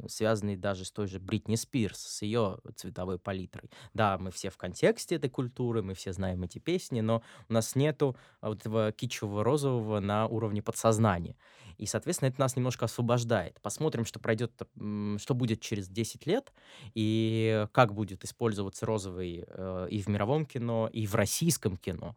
связанной 0.10 0.58
даже 0.58 0.84
с 0.84 0.92
той 0.92 1.08
же 1.08 1.20
Бритни 1.20 1.56
Спирс, 1.56 1.98
с 1.98 2.22
ее 2.24 2.58
цветовой 2.76 3.18
палитрой. 3.18 3.72
Да, 3.94 4.18
мы 4.18 4.32
все 4.32 4.50
в 4.50 4.58
контексте 4.58 5.16
этой 5.16 5.30
культуры, 5.30 5.82
мы 5.82 5.94
все 5.94 6.12
знаем 6.12 6.44
эти 6.44 6.60
песни, 6.60 7.00
но 7.00 7.24
у 7.48 7.54
нас 7.54 7.76
нету 7.76 8.18
вот 8.42 8.60
этого 8.60 8.92
кичевого 8.92 9.46
розового 9.46 10.02
на 10.02 10.28
уровне 10.28 10.62
подсознания. 10.62 11.38
И, 11.78 11.86
соответственно, 11.86 12.30
это 12.30 12.40
нас 12.40 12.56
немножко 12.56 12.86
освобождает. 12.86 13.60
Посмотрим, 13.62 14.06
что 14.06 14.20
пройдет, 14.20 14.52
что 15.18 15.34
будет 15.34 15.62
через 15.62 15.88
10 15.88 16.26
лет, 16.26 16.54
и 16.94 17.68
как 17.72 17.94
будет 17.94 18.24
использоваться 18.24 18.86
розовый 18.86 19.46
э, 19.48 19.88
и 19.90 20.02
в 20.02 20.08
мировом 20.08 20.46
кино, 20.46 20.90
и 20.92 21.06
в 21.06 21.16
российском 21.16 21.78
кино. 21.78 22.16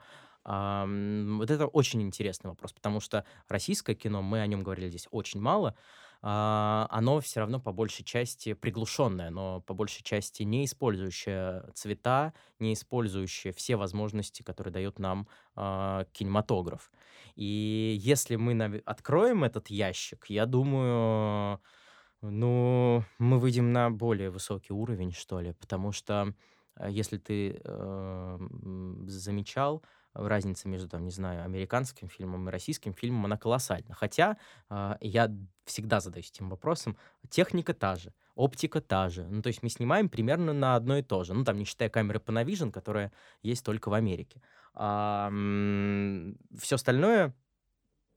Вот 0.48 1.50
это 1.50 1.66
очень 1.66 2.00
интересный 2.02 2.48
вопрос, 2.48 2.72
потому 2.72 3.00
что 3.00 3.24
российское 3.48 3.94
кино, 3.94 4.22
мы 4.22 4.40
о 4.40 4.46
нем 4.46 4.62
говорили 4.62 4.88
здесь 4.88 5.06
очень 5.10 5.40
мало, 5.40 5.74
а, 6.20 6.88
оно 6.90 7.20
все 7.20 7.40
равно 7.40 7.60
по 7.60 7.70
большей 7.72 8.04
части 8.04 8.54
приглушенное, 8.54 9.30
но 9.30 9.60
по 9.60 9.74
большей 9.74 10.02
части 10.02 10.42
не 10.42 10.64
использующее 10.64 11.64
цвета, 11.74 12.32
не 12.58 12.72
использующее 12.72 13.52
все 13.52 13.76
возможности, 13.76 14.42
которые 14.42 14.72
дает 14.72 14.98
нам 14.98 15.28
а, 15.54 16.06
кинематограф. 16.12 16.90
И 17.36 17.96
если 18.00 18.36
мы 18.36 18.82
откроем 18.84 19.44
этот 19.44 19.68
ящик, 19.68 20.26
я 20.28 20.46
думаю, 20.46 21.60
ну, 22.20 23.04
мы 23.18 23.38
выйдем 23.38 23.72
на 23.72 23.90
более 23.90 24.30
высокий 24.30 24.72
уровень, 24.72 25.12
что 25.12 25.40
ли, 25.40 25.52
потому 25.52 25.92
что 25.92 26.34
э, 26.76 26.88
если 26.90 27.18
ты 27.18 27.60
э, 27.62 28.38
замечал, 29.06 29.84
разница 30.14 30.68
между, 30.68 30.88
там, 30.88 31.04
не 31.04 31.10
знаю, 31.10 31.44
американским 31.44 32.08
фильмом 32.08 32.48
и 32.48 32.52
российским 32.52 32.92
фильмом, 32.94 33.26
она 33.26 33.36
колоссальна. 33.36 33.94
Хотя 33.94 34.36
э, 34.70 34.96
я 35.00 35.34
всегда 35.64 36.00
задаюсь 36.00 36.30
этим 36.30 36.48
вопросом, 36.48 36.96
техника 37.30 37.74
та 37.74 37.96
же, 37.96 38.12
оптика 38.34 38.80
та 38.80 39.08
же. 39.08 39.26
Ну, 39.28 39.42
то 39.42 39.48
есть 39.48 39.62
мы 39.62 39.68
снимаем 39.68 40.08
примерно 40.08 40.52
на 40.52 40.76
одно 40.76 40.98
и 40.98 41.02
то 41.02 41.24
же. 41.24 41.34
Ну, 41.34 41.44
там, 41.44 41.58
не 41.58 41.64
считая 41.64 41.88
камеры 41.88 42.18
Panavision, 42.18 42.70
которая 42.70 43.12
есть 43.42 43.64
только 43.64 43.88
в 43.88 43.94
Америке. 43.94 44.42
А, 44.74 45.28
все 46.58 46.76
остальное 46.76 47.34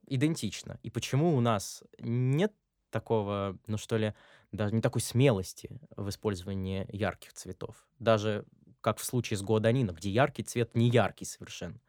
идентично. 0.07 0.79
И 0.83 0.89
почему 0.89 1.35
у 1.35 1.41
нас 1.41 1.83
нет 1.99 2.53
такого, 2.91 3.57
ну 3.67 3.77
что 3.77 3.97
ли, 3.97 4.13
даже 4.51 4.75
не 4.75 4.81
такой 4.81 5.01
смелости 5.01 5.79
в 5.95 6.09
использовании 6.09 6.85
ярких 6.91 7.33
цветов. 7.33 7.87
Даже 7.99 8.45
как 8.81 8.97
в 8.97 9.05
случае 9.05 9.37
с 9.37 9.41
Гуаданино, 9.41 9.91
где 9.91 10.09
яркий 10.09 10.43
цвет 10.43 10.75
не 10.75 10.89
яркий 10.89 11.25
совершенно. 11.25 11.79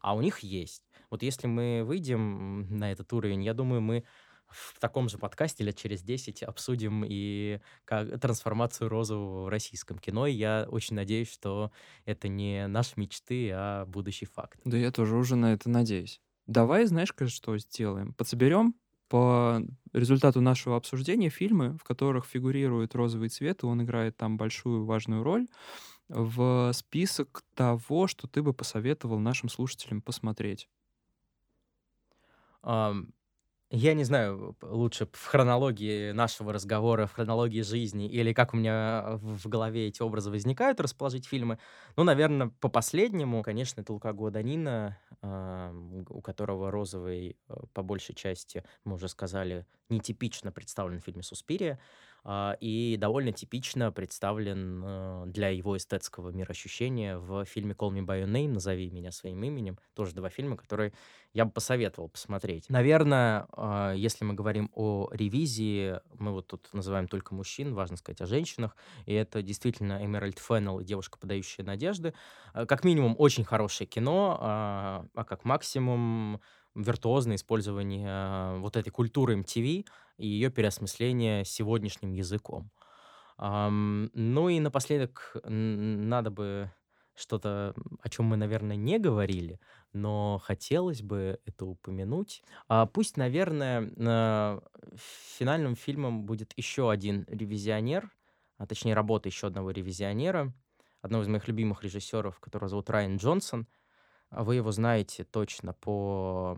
А 0.00 0.14
у 0.14 0.20
них 0.20 0.40
есть. 0.40 0.82
Вот 1.10 1.22
если 1.22 1.46
мы 1.46 1.82
выйдем 1.84 2.78
на 2.78 2.92
этот 2.92 3.12
уровень, 3.12 3.42
я 3.42 3.54
думаю, 3.54 3.80
мы 3.80 4.04
в 4.52 4.78
таком 4.78 5.08
же 5.08 5.18
подкасте 5.18 5.64
лет 5.64 5.76
через 5.76 6.02
10 6.02 6.42
обсудим 6.42 7.04
и 7.06 7.60
как, 7.84 8.20
трансформацию 8.20 8.88
розового 8.88 9.44
в 9.44 9.48
российском 9.48 9.98
кино. 9.98 10.26
И 10.26 10.32
я 10.32 10.66
очень 10.68 10.96
надеюсь, 10.96 11.32
что 11.32 11.72
это 12.04 12.28
не 12.28 12.66
наши 12.66 12.92
мечты, 12.96 13.50
а 13.52 13.86
будущий 13.86 14.26
факт. 14.26 14.60
Да 14.64 14.76
я 14.76 14.90
тоже 14.92 15.16
уже 15.16 15.36
на 15.36 15.54
это 15.54 15.70
надеюсь. 15.70 16.20
Давай, 16.46 16.86
знаешь, 16.86 17.14
что 17.28 17.58
сделаем? 17.58 18.14
Подсоберем 18.14 18.74
по 19.08 19.60
результату 19.92 20.40
нашего 20.40 20.76
обсуждения 20.76 21.28
фильмы, 21.28 21.76
в 21.76 21.84
которых 21.84 22.24
фигурирует 22.24 22.94
розовый 22.94 23.28
цвет, 23.28 23.62
и 23.62 23.66
он 23.66 23.82
играет 23.82 24.16
там 24.16 24.36
большую 24.38 24.84
важную 24.84 25.22
роль, 25.22 25.48
в 26.12 26.72
список 26.72 27.42
того, 27.54 28.06
что 28.06 28.28
ты 28.28 28.42
бы 28.42 28.52
посоветовал 28.52 29.18
нашим 29.18 29.48
слушателям 29.48 30.02
посмотреть. 30.02 30.68
Я 33.74 33.94
не 33.94 34.04
знаю, 34.04 34.54
лучше 34.60 35.08
в 35.10 35.24
хронологии 35.24 36.12
нашего 36.12 36.52
разговора, 36.52 37.06
в 37.06 37.12
хронологии 37.14 37.62
жизни, 37.62 38.06
или 38.06 38.34
как 38.34 38.52
у 38.52 38.58
меня 38.58 39.18
в 39.22 39.48
голове 39.48 39.88
эти 39.88 40.02
образы 40.02 40.30
возникают, 40.30 40.78
расположить 40.78 41.26
фильмы. 41.26 41.58
Ну, 41.96 42.04
наверное, 42.04 42.48
по 42.60 42.68
последнему, 42.68 43.42
конечно, 43.42 43.80
это 43.80 43.94
Лука 43.94 44.12
Гуаданина, 44.12 44.98
у 45.22 46.20
которого 46.20 46.70
розовый, 46.70 47.38
э, 47.48 47.54
по 47.72 47.82
большей 47.82 48.14
части, 48.14 48.62
мы 48.84 48.96
уже 48.96 49.08
сказали, 49.08 49.66
нетипично 49.88 50.52
представлен 50.52 51.00
в 51.00 51.04
фильме 51.04 51.22
«Суспирия». 51.22 51.80
А, 52.24 52.56
и 52.60 52.96
довольно 52.98 53.32
типично 53.32 53.90
представлен 53.90 54.82
э, 54.84 55.24
для 55.26 55.48
его 55.48 55.76
эстетского 55.76 56.30
мироощущения 56.30 57.18
в 57.18 57.44
фильме 57.44 57.74
«Call 57.74 57.90
me 57.90 58.04
by 58.04 58.22
your 58.22 58.30
name», 58.30 58.52
«Назови 58.52 58.90
меня 58.90 59.10
своим 59.10 59.42
именем». 59.42 59.76
Тоже 59.94 60.14
два 60.14 60.28
фильма, 60.28 60.56
которые 60.56 60.92
я 61.32 61.44
бы 61.44 61.50
посоветовал 61.50 62.08
посмотреть. 62.08 62.68
Наверное, 62.68 63.48
а, 63.52 63.92
если 63.92 64.24
мы 64.24 64.34
говорим 64.34 64.70
о 64.74 65.08
ревизии, 65.10 65.98
мы 66.16 66.30
вот 66.32 66.46
тут 66.46 66.68
называем 66.72 67.08
только 67.08 67.34
мужчин, 67.34 67.74
важно 67.74 67.96
сказать 67.96 68.20
о 68.20 68.26
женщинах, 68.26 68.76
и 69.06 69.14
это 69.14 69.42
действительно 69.42 70.04
Эмеральд 70.04 70.38
Феннелл 70.38 70.78
и 70.78 70.84
«Девушка, 70.84 71.18
подающая 71.18 71.64
надежды». 71.64 72.14
А, 72.52 72.66
как 72.66 72.84
минимум, 72.84 73.16
очень 73.18 73.44
хорошее 73.44 73.88
кино, 73.88 74.38
а 74.40 75.24
как 75.24 75.44
максимум 75.44 76.40
виртуозное 76.74 77.36
использование 77.36 78.58
вот 78.58 78.76
этой 78.76 78.90
культуры 78.90 79.36
MTV 79.38 79.84
и 80.16 80.26
ее 80.26 80.50
переосмысление 80.50 81.44
сегодняшним 81.44 82.12
языком. 82.12 82.70
Ну 83.38 84.48
и 84.48 84.60
напоследок 84.60 85.36
надо 85.44 86.30
бы 86.30 86.70
что-то, 87.14 87.74
о 88.00 88.08
чем 88.08 88.26
мы, 88.26 88.36
наверное, 88.36 88.76
не 88.76 88.98
говорили, 88.98 89.60
но 89.92 90.38
хотелось 90.42 91.02
бы 91.02 91.38
это 91.44 91.66
упомянуть. 91.66 92.42
А 92.68 92.86
пусть, 92.86 93.16
наверное, 93.16 94.62
финальным 94.96 95.76
фильмом 95.76 96.24
будет 96.24 96.52
еще 96.56 96.90
один 96.90 97.24
ревизионер, 97.28 98.10
а 98.58 98.66
точнее 98.66 98.94
работа 98.94 99.28
еще 99.28 99.48
одного 99.48 99.70
ревизионера, 99.70 100.54
одного 101.00 101.24
из 101.24 101.28
моих 101.28 101.48
любимых 101.48 101.82
режиссеров, 101.84 102.38
которого 102.40 102.68
зовут 102.68 102.90
Райан 102.90 103.16
Джонсон— 103.16 103.66
вы 104.32 104.56
его 104.56 104.70
знаете 104.72 105.24
точно 105.24 105.72
по 105.74 106.56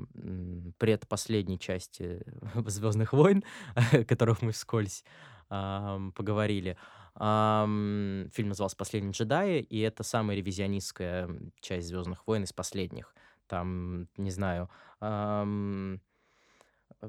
предпоследней 0.78 1.58
части 1.58 2.22
«Звездных 2.66 3.12
войн», 3.12 3.44
о 3.74 4.04
которых 4.04 4.42
мы 4.42 4.52
вскользь 4.52 5.04
ам, 5.48 6.12
поговорили. 6.12 6.76
Ам, 7.14 8.28
фильм 8.32 8.48
назывался 8.48 8.76
«Последний 8.76 9.12
джедай», 9.12 9.60
и 9.60 9.80
это 9.80 10.02
самая 10.02 10.36
ревизионистская 10.36 11.28
часть 11.60 11.88
«Звездных 11.88 12.26
войн» 12.26 12.44
из 12.44 12.52
последних. 12.52 13.14
Там, 13.46 14.08
не 14.16 14.30
знаю, 14.30 14.70
ам, 15.00 16.00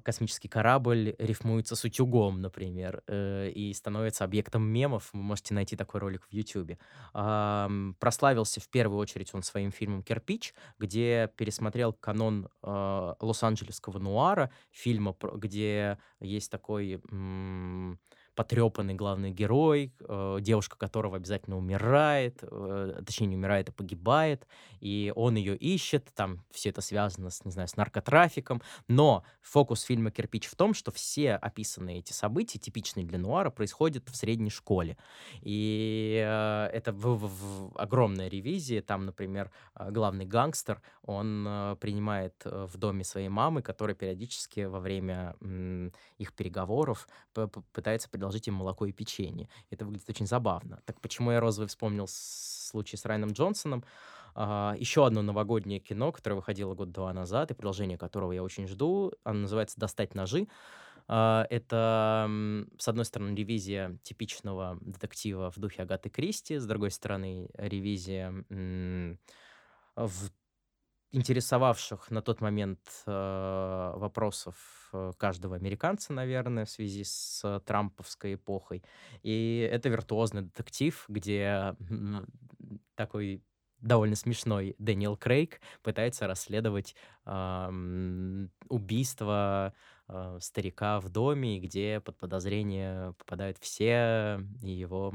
космический 0.03 0.47
корабль 0.47 1.15
рифмуется 1.17 1.75
с 1.75 1.83
утюгом, 1.83 2.41
например, 2.41 3.03
э, 3.07 3.49
и 3.49 3.73
становится 3.73 4.23
объектом 4.23 4.63
мемов. 4.63 5.09
Вы 5.13 5.21
можете 5.21 5.53
найти 5.53 5.75
такой 5.75 5.99
ролик 5.99 6.23
в 6.23 6.33
YouTube. 6.33 6.77
Э, 7.13 7.67
прославился 7.99 8.59
в 8.59 8.69
первую 8.69 8.99
очередь 8.99 9.33
он 9.33 9.43
своим 9.43 9.71
фильмом 9.71 10.03
«Кирпич», 10.03 10.53
где 10.79 11.31
пересмотрел 11.37 11.93
канон 11.93 12.49
э, 12.63 13.13
лос-анджелесского 13.19 13.99
нуара, 13.99 14.51
фильма, 14.71 15.15
где 15.35 15.97
есть 16.19 16.51
такой... 16.51 17.01
М- 17.11 17.99
потрепанный 18.35 18.93
главный 18.93 19.31
герой, 19.31 19.93
э, 20.01 20.37
девушка 20.41 20.77
которого 20.77 21.17
обязательно 21.17 21.57
умирает, 21.57 22.39
э, 22.41 23.01
точнее 23.05 23.27
не 23.27 23.35
умирает, 23.37 23.69
а 23.69 23.71
погибает, 23.71 24.47
и 24.81 25.11
он 25.15 25.35
ее 25.35 25.55
ищет, 25.55 26.11
там 26.13 26.43
все 26.51 26.69
это 26.69 26.81
связано 26.81 27.29
с, 27.29 27.45
не 27.45 27.51
знаю, 27.51 27.67
с 27.67 27.77
наркотрафиком, 27.77 28.61
но 28.87 29.23
фокус 29.41 29.81
фильма 29.81 30.11
«Кирпич» 30.11 30.47
в 30.47 30.55
том, 30.55 30.73
что 30.73 30.91
все 30.91 31.35
описанные 31.35 31.99
эти 31.99 32.11
события, 32.11 32.59
типичные 32.59 33.05
для 33.05 33.17
нуара, 33.17 33.49
происходят 33.49 34.09
в 34.09 34.15
средней 34.15 34.49
школе, 34.49 34.97
и 35.41 36.21
э, 36.25 36.69
это 36.73 36.91
в, 36.91 37.15
в, 37.15 37.71
в 37.71 37.77
огромная 37.79 38.27
ревизия, 38.27 38.81
там, 38.81 39.05
например, 39.05 39.49
э, 39.75 39.89
главный 39.91 40.25
гангстер, 40.25 40.81
он 41.03 41.45
э, 41.47 41.75
принимает 41.79 42.35
э, 42.43 42.67
в 42.69 42.77
доме 42.77 43.05
своей 43.05 43.29
мамы, 43.29 43.61
которая 43.61 43.95
периодически 43.95 44.61
во 44.65 44.79
время 44.79 45.35
м, 45.41 45.93
их 46.17 46.33
переговоров 46.33 47.07
пытается 47.73 48.09
предложить 48.09 48.24
предложить 48.25 48.47
им 48.47 48.55
молоко 48.55 48.87
и 48.87 48.91
печенье. 48.91 49.47
Это 49.69 49.85
выглядит 49.85 50.09
очень 50.09 50.25
забавно. 50.25 50.81
Так 50.85 50.99
почему 50.99 51.31
я 51.31 51.39
розовый 51.39 51.67
вспомнил 51.67 52.07
случай 52.07 52.97
с 52.97 53.05
Райаном 53.05 53.31
Джонсоном? 53.31 53.83
Uh, 54.35 54.77
еще 54.77 55.05
одно 55.05 55.21
новогоднее 55.21 55.79
кино, 55.79 56.11
которое 56.11 56.35
выходило 56.35 56.73
год-два 56.73 57.13
назад, 57.13 57.51
и 57.51 57.53
продолжение 57.53 57.97
которого 57.97 58.33
я 58.33 58.43
очень 58.43 58.67
жду. 58.67 59.13
Оно 59.23 59.41
называется 59.41 59.79
«Достать 59.79 60.13
ножи». 60.13 60.47
А, 61.07 61.45
это, 61.49 62.27
с 62.77 62.87
одной 62.87 63.05
стороны, 63.05 63.35
ревизия 63.35 63.97
типичного 64.03 64.77
детектива 64.81 65.51
в 65.51 65.59
духе 65.59 65.83
Агаты 65.83 66.09
Кристи, 66.09 66.57
с 66.57 66.65
другой 66.65 66.91
стороны, 66.91 67.47
ревизия 67.53 68.33
в 69.95 70.29
интересовавших 71.15 72.11
на 72.11 72.21
тот 72.21 72.41
момент 72.41 72.79
э, 73.07 73.93
вопросов 73.95 74.55
э, 74.91 75.13
каждого 75.17 75.55
американца, 75.55 76.11
наверное, 76.11 76.65
в 76.65 76.69
связи 76.69 77.03
с 77.05 77.61
трамповской 77.65 78.33
эпохой. 78.35 78.83
И 79.23 79.67
это 79.71 79.87
виртуозный 79.89 80.43
детектив, 80.43 81.05
где 81.07 81.75
такой 82.95 83.43
довольно 83.79 84.15
смешной 84.15 84.75
Дэниел 84.77 85.15
Крейг 85.15 85.61
пытается 85.83 86.27
расследовать 86.27 86.95
э, 87.25 88.47
убийство 88.67 89.73
э, 90.07 90.37
старика 90.41 90.99
в 90.99 91.09
доме, 91.09 91.59
где 91.59 92.01
под 92.01 92.17
подозрение 92.17 93.13
попадают 93.13 93.57
все 93.59 94.41
его 94.61 95.13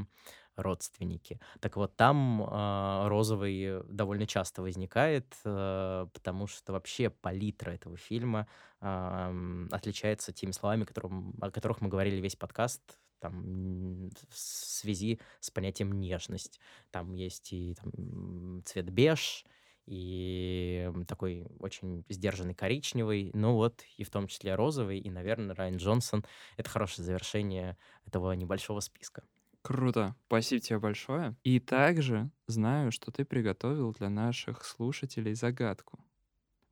родственники. 0.56 1.40
Так 1.60 1.76
вот, 1.76 1.96
там 1.96 2.42
э, 2.42 3.08
розовый 3.08 3.82
довольно 3.88 4.26
часто 4.26 4.62
возникает, 4.62 5.34
э, 5.44 6.06
потому 6.12 6.46
что 6.46 6.72
вообще 6.72 7.10
палитра 7.10 7.72
этого 7.72 7.96
фильма 7.96 8.46
э, 8.80 9.66
отличается 9.70 10.32
теми 10.32 10.52
словами, 10.52 10.84
которым, 10.84 11.34
о 11.40 11.50
которых 11.50 11.80
мы 11.80 11.88
говорили 11.88 12.20
весь 12.20 12.36
подкаст, 12.36 12.98
там, 13.20 14.10
в 14.30 14.36
связи 14.38 15.20
с 15.40 15.50
понятием 15.50 15.92
нежность. 15.92 16.58
Там 16.90 17.14
есть 17.14 17.52
и 17.52 17.74
там, 17.74 18.62
цвет 18.64 18.90
беж, 18.90 19.44
и 19.86 20.88
такой 21.08 21.46
очень 21.58 22.04
сдержанный 22.08 22.54
коричневый, 22.54 23.30
ну 23.34 23.54
вот, 23.54 23.82
и 23.96 24.04
в 24.04 24.10
том 24.10 24.28
числе 24.28 24.54
розовый, 24.54 24.98
и, 25.00 25.10
наверное, 25.10 25.54
Райан 25.54 25.76
Джонсон— 25.76 26.24
это 26.56 26.70
хорошее 26.70 27.04
завершение 27.04 27.76
этого 28.06 28.32
небольшого 28.32 28.80
списка. 28.80 29.24
Круто. 29.62 30.14
Спасибо 30.26 30.60
тебе 30.60 30.78
большое. 30.78 31.36
И 31.44 31.60
также 31.60 32.30
знаю, 32.46 32.92
что 32.92 33.10
ты 33.12 33.24
приготовил 33.24 33.92
для 33.92 34.08
наших 34.08 34.64
слушателей 34.64 35.34
загадку. 35.34 35.98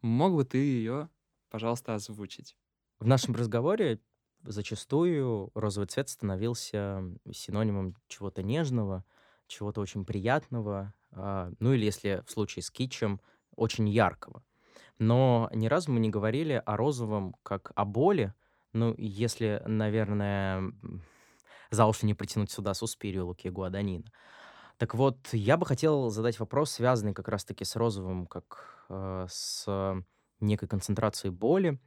Мог 0.01 0.35
бы 0.35 0.45
ты 0.45 0.59
ее, 0.59 1.11
пожалуйста, 1.51 1.95
озвучить? 1.95 2.57
В 2.99 3.07
нашем 3.07 3.35
разговоре 3.35 4.01
зачастую 4.43 5.51
розовый 5.55 5.87
цвет 5.89 6.09
становился 6.09 7.03
синонимом 7.33 7.97
чего-то 8.09 8.43
нежного, 8.43 9.05
чего-то 9.47 9.81
очень 9.81 10.05
приятного, 10.05 10.95
а, 11.11 11.53
ну 11.59 11.73
или 11.75 11.85
если 11.85 12.23
в 12.27 12.31
случае 12.31 12.63
с 12.63 12.71
китчем, 12.71 13.21
очень 13.55 13.89
яркого. 13.89 14.43
Но 14.99 15.51
ни 15.53 15.67
разу 15.67 15.93
мы 15.93 16.01
не 16.01 16.11
говорили 16.11 16.63
о 16.65 16.77
розовом 16.77 17.37
как 17.43 17.73
о 17.75 17.85
боли. 17.85 18.35
Ну, 18.73 18.95
если, 18.99 19.63
наверное, 19.67 20.73
за 21.71 21.87
уши 21.87 22.07
не 22.07 22.15
притянуть 22.15 22.51
сюда 22.51 22.75
Суспирию 22.75 23.27
Луки 23.27 23.49
Гуаданина. 23.49 24.11
Так 24.77 24.95
вот, 24.95 25.19
я 25.33 25.57
бы 25.57 25.67
хотел 25.67 26.09
задать 26.11 26.39
вопрос, 26.39 26.71
связанный 26.71 27.13
как 27.13 27.29
раз-таки 27.29 27.65
с 27.65 27.75
розовым, 27.75 28.27
как 28.27 28.85
э, 28.89 29.27
с 29.29 29.67
некой 30.41 30.69
концентрацией 30.69 31.33
боли. 31.33 31.81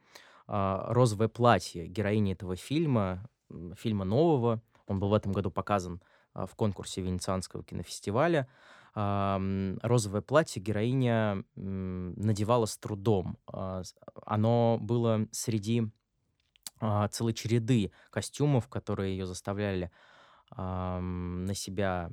Э, 0.47 0.83
розовое 0.87 1.29
платье 1.29 1.87
героини 1.87 2.33
этого 2.33 2.55
фильма, 2.55 3.29
фильма 3.75 4.03
нового, 4.03 4.61
он 4.87 4.99
был 4.99 5.09
в 5.09 5.13
этом 5.13 5.31
году 5.31 5.51
показан 5.51 6.01
э, 6.35 6.45
в 6.45 6.55
конкурсе 6.55 7.01
Венецианского 7.01 7.63
кинофестиваля. 7.63 8.49
Э, 8.93 9.77
розовое 9.81 10.21
платье 10.21 10.61
героиня 10.61 11.43
э, 11.55 11.61
надевала 11.61 12.65
с 12.65 12.77
трудом. 12.77 13.37
Э, 13.51 13.83
оно 14.25 14.77
было 14.81 15.27
среди 15.31 15.89
а, 16.81 17.07
целой 17.09 17.33
череды 17.33 17.91
костюмов, 18.11 18.67
которые 18.69 19.17
ее 19.17 19.25
заставляли 19.27 19.91
ам, 20.51 21.45
на 21.45 21.53
себя 21.55 22.11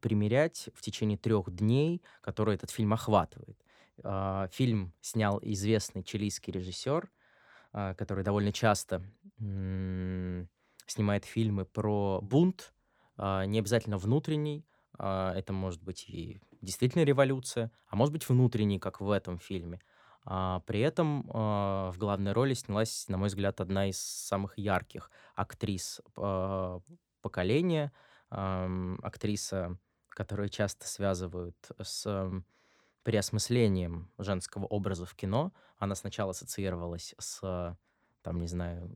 примерять 0.00 0.68
в 0.74 0.82
течение 0.82 1.18
трех 1.18 1.50
дней, 1.54 2.02
которые 2.20 2.56
этот 2.56 2.70
фильм 2.70 2.92
охватывает. 2.92 3.58
А, 4.04 4.48
фильм 4.48 4.94
снял 5.00 5.38
известный 5.42 6.02
чилийский 6.04 6.52
режиссер, 6.52 7.10
а, 7.72 7.94
который 7.94 8.24
довольно 8.24 8.52
часто 8.52 9.02
м, 9.40 10.48
снимает 10.86 11.24
фильмы 11.24 11.64
про 11.64 12.20
бунт, 12.22 12.74
а, 13.16 13.44
не 13.46 13.58
обязательно 13.58 13.98
внутренний, 13.98 14.66
а, 14.98 15.32
это 15.34 15.52
может 15.52 15.82
быть 15.82 16.08
и 16.08 16.40
действительно 16.60 17.04
революция, 17.04 17.70
а 17.88 17.96
может 17.96 18.12
быть 18.12 18.28
внутренний, 18.28 18.78
как 18.78 19.00
в 19.00 19.10
этом 19.10 19.38
фильме. 19.38 19.80
А, 20.32 20.60
при 20.60 20.78
этом 20.78 21.28
а, 21.34 21.90
в 21.90 21.98
главной 21.98 22.30
роли 22.30 22.54
снялась, 22.54 23.08
на 23.08 23.18
мой 23.18 23.26
взгляд, 23.26 23.60
одна 23.60 23.88
из 23.88 24.00
самых 24.00 24.56
ярких 24.56 25.10
актрис 25.34 26.00
а, 26.16 26.80
поколения, 27.20 27.92
актриса, 28.30 29.76
которую 30.08 30.48
часто 30.50 30.86
связывают 30.86 31.56
с 31.82 32.30
переосмыслением 33.02 34.08
женского 34.18 34.66
образа 34.66 35.04
в 35.04 35.16
кино. 35.16 35.52
Она 35.78 35.96
сначала 35.96 36.30
ассоциировалась 36.30 37.16
с, 37.18 37.76
там, 38.22 38.40
не 38.40 38.46
знаю, 38.46 38.94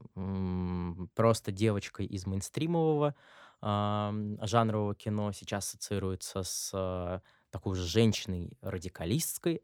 просто 1.16 1.50
девочкой 1.50 2.06
из 2.06 2.26
мейнстримового 2.26 3.16
жанрового 3.60 4.94
кино, 4.94 5.32
сейчас 5.32 5.66
ассоциируется 5.66 6.44
с 6.44 7.20
такой 7.50 7.74
же 7.74 7.82
женщиной 7.82 8.56
радикалистской, 8.60 9.60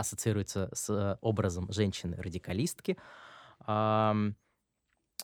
ассоциируется 0.00 0.70
с 0.72 1.18
образом 1.20 1.70
женщины-радикалистки. 1.70 2.96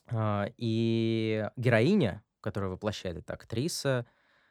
А, 0.08 0.48
и 0.56 1.50
героиня, 1.56 2.22
которая 2.40 2.70
воплощает 2.70 3.16
эта 3.16 3.34
актриса, 3.34 4.06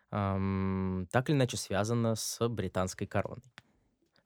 так 0.10 1.30
или 1.30 1.36
иначе 1.36 1.58
связана 1.58 2.16
с 2.16 2.48
британской 2.48 3.08
короной. 3.08 3.44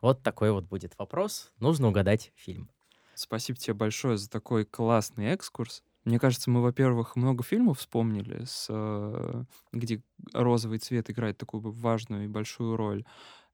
Вот 0.02 0.24
такой 0.24 0.52
вот 0.52 0.66
будет 0.66 0.98
вопрос. 0.98 1.52
Нужно 1.60 1.90
угадать 1.90 2.32
фильм. 2.36 2.70
Спасибо 3.16 3.60
тебе 3.60 3.74
большое 3.74 4.18
за 4.18 4.30
такой 4.30 4.66
классный 4.66 5.26
экскурс. 5.28 5.84
Мне 6.06 6.20
кажется, 6.20 6.50
мы, 6.50 6.62
во-первых, 6.62 7.18
много 7.18 7.44
фильмов 7.44 7.80
вспомнили, 7.80 8.46
с, 8.46 8.68
э, 8.70 9.44
где 9.74 10.02
розовый 10.34 10.80
цвет 10.80 11.10
играет 11.10 11.38
такую 11.38 11.62
важную 11.72 12.26
и 12.26 12.30
большую 12.30 12.78
роль. 12.78 13.04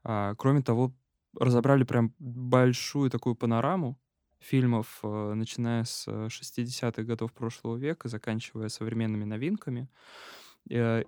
А, 0.04 0.36
кроме 0.36 0.62
того, 0.62 0.94
разобрали 1.40 1.84
прям 1.84 2.14
большую 2.20 3.10
такую 3.10 3.36
панораму 3.36 4.00
фильмов, 4.40 5.00
э, 5.04 5.34
начиная 5.34 5.84
с 5.84 6.08
60-х 6.08 7.02
э, 7.02 7.06
годов 7.06 7.34
прошлого 7.34 7.78
века, 7.78 8.10
заканчивая 8.10 8.70
современными 8.70 9.24
новинками. 9.24 9.90
Э, 10.70 11.04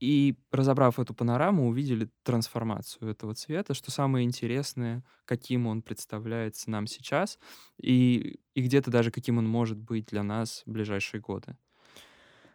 и 0.00 0.34
разобрав 0.50 0.98
эту 0.98 1.12
панораму, 1.14 1.68
увидели 1.68 2.08
трансформацию 2.22 3.10
этого 3.10 3.34
цвета, 3.34 3.74
что 3.74 3.90
самое 3.90 4.24
интересное, 4.24 5.04
каким 5.26 5.66
он 5.66 5.82
представляется 5.82 6.70
нам 6.70 6.86
сейчас, 6.86 7.38
и, 7.76 8.40
и 8.54 8.62
где-то 8.62 8.90
даже 8.90 9.10
каким 9.10 9.36
он 9.36 9.46
может 9.46 9.76
быть 9.76 10.06
для 10.06 10.22
нас 10.22 10.62
в 10.64 10.72
ближайшие 10.72 11.20
годы. 11.20 11.56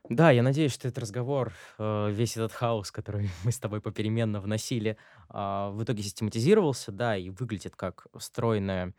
Да, 0.09 0.29
я 0.31 0.43
надеюсь, 0.43 0.71
что 0.73 0.87
этот 0.87 0.99
разговор, 0.99 1.53
э, 1.79 2.11
весь 2.11 2.37
этот 2.37 2.51
хаос, 2.51 2.91
который 2.91 3.29
мы 3.43 3.51
с 3.51 3.59
тобой 3.59 3.81
попеременно 3.81 4.39
вносили, 4.39 4.97
а, 5.29 5.71
в 5.71 5.83
итоге 5.83 6.03
систематизировался, 6.03 6.91
да, 6.91 7.17
и 7.17 7.29
выглядит 7.29 7.75
как 7.75 8.07
стройная 8.19 8.93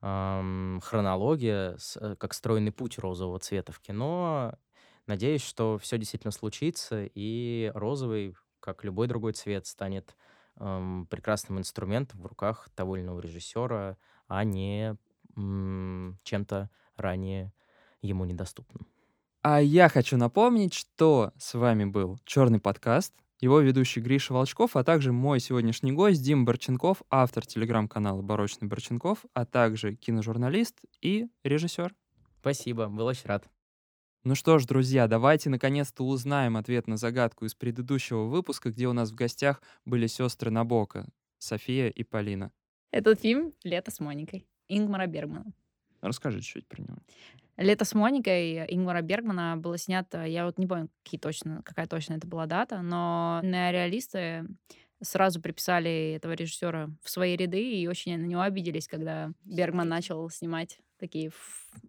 хронология, 0.00 1.78
э, 1.96 2.16
как 2.18 2.34
стройный 2.34 2.72
путь 2.72 2.98
розового 2.98 3.38
цвета 3.38 3.72
в 3.72 3.80
кино. 3.80 4.54
Надеюсь, 5.06 5.42
что 5.42 5.78
все 5.78 5.96
действительно 5.98 6.30
случится, 6.30 7.08
и 7.14 7.72
розовый, 7.74 8.36
как 8.60 8.84
любой 8.84 9.06
другой 9.08 9.32
цвет, 9.32 9.66
станет 9.66 10.14
прекрасным 10.56 11.58
инструментом 11.58 12.20
в 12.20 12.26
руках 12.26 12.68
того 12.76 12.96
или 12.96 13.02
иного 13.04 13.20
режиссера, 13.20 13.96
а 14.28 14.44
не 14.44 14.96
чем-то 16.24 16.70
ранее 16.96 17.52
ему 18.02 18.24
недоступным. 18.24 18.93
А 19.46 19.60
я 19.60 19.90
хочу 19.90 20.16
напомнить, 20.16 20.72
что 20.72 21.34
с 21.36 21.52
вами 21.52 21.84
был 21.84 22.18
«Черный 22.24 22.60
подкаст», 22.60 23.12
его 23.40 23.60
ведущий 23.60 24.00
Гриша 24.00 24.32
Волчков, 24.32 24.74
а 24.74 24.84
также 24.84 25.12
мой 25.12 25.38
сегодняшний 25.38 25.92
гость 25.92 26.22
Дим 26.22 26.46
Борченков, 26.46 27.02
автор 27.10 27.44
телеграм-канала 27.44 28.22
«Барочный 28.22 28.68
Борченков», 28.68 29.26
а 29.34 29.44
также 29.44 29.96
киножурналист 29.96 30.80
и 31.02 31.26
режиссер. 31.42 31.94
Спасибо, 32.40 32.86
был 32.86 33.04
очень 33.04 33.26
рад. 33.26 33.46
Ну 34.22 34.34
что 34.34 34.58
ж, 34.58 34.64
друзья, 34.64 35.06
давайте 35.08 35.50
наконец-то 35.50 36.06
узнаем 36.06 36.56
ответ 36.56 36.86
на 36.86 36.96
загадку 36.96 37.44
из 37.44 37.54
предыдущего 37.54 38.24
выпуска, 38.24 38.70
где 38.70 38.88
у 38.88 38.94
нас 38.94 39.10
в 39.10 39.14
гостях 39.14 39.60
были 39.84 40.06
сестры 40.06 40.50
Набока, 40.50 41.06
София 41.36 41.90
и 41.90 42.02
Полина. 42.02 42.50
Этот 42.92 43.20
фильм 43.20 43.52
«Лето 43.62 43.90
с 43.90 44.00
Моникой» 44.00 44.46
Ингмара 44.68 45.06
Бергмана. 45.06 45.52
Расскажи 46.04 46.40
чуть-чуть 46.40 46.68
про 46.68 46.82
него. 46.82 46.98
«Лето 47.56 47.86
с 47.86 47.94
Моникой» 47.94 48.66
Ингмара 48.66 49.00
Бергмана 49.00 49.56
было 49.56 49.78
снято, 49.78 50.24
я 50.24 50.44
вот 50.44 50.58
не 50.58 50.66
помню, 50.66 50.90
какие 51.02 51.18
точно, 51.18 51.62
какая 51.64 51.86
точно 51.86 52.14
это 52.14 52.26
была 52.26 52.44
дата, 52.46 52.82
но 52.82 53.40
неореалисты 53.42 54.44
сразу 55.00 55.40
приписали 55.40 56.12
этого 56.16 56.32
режиссера 56.32 56.90
в 57.02 57.08
свои 57.08 57.36
ряды 57.36 57.80
и 57.80 57.86
очень 57.86 58.18
на 58.18 58.26
него 58.26 58.42
обиделись, 58.42 58.86
когда 58.86 59.32
Бергман 59.44 59.88
начал 59.88 60.28
снимать 60.28 60.78
такие 60.98 61.30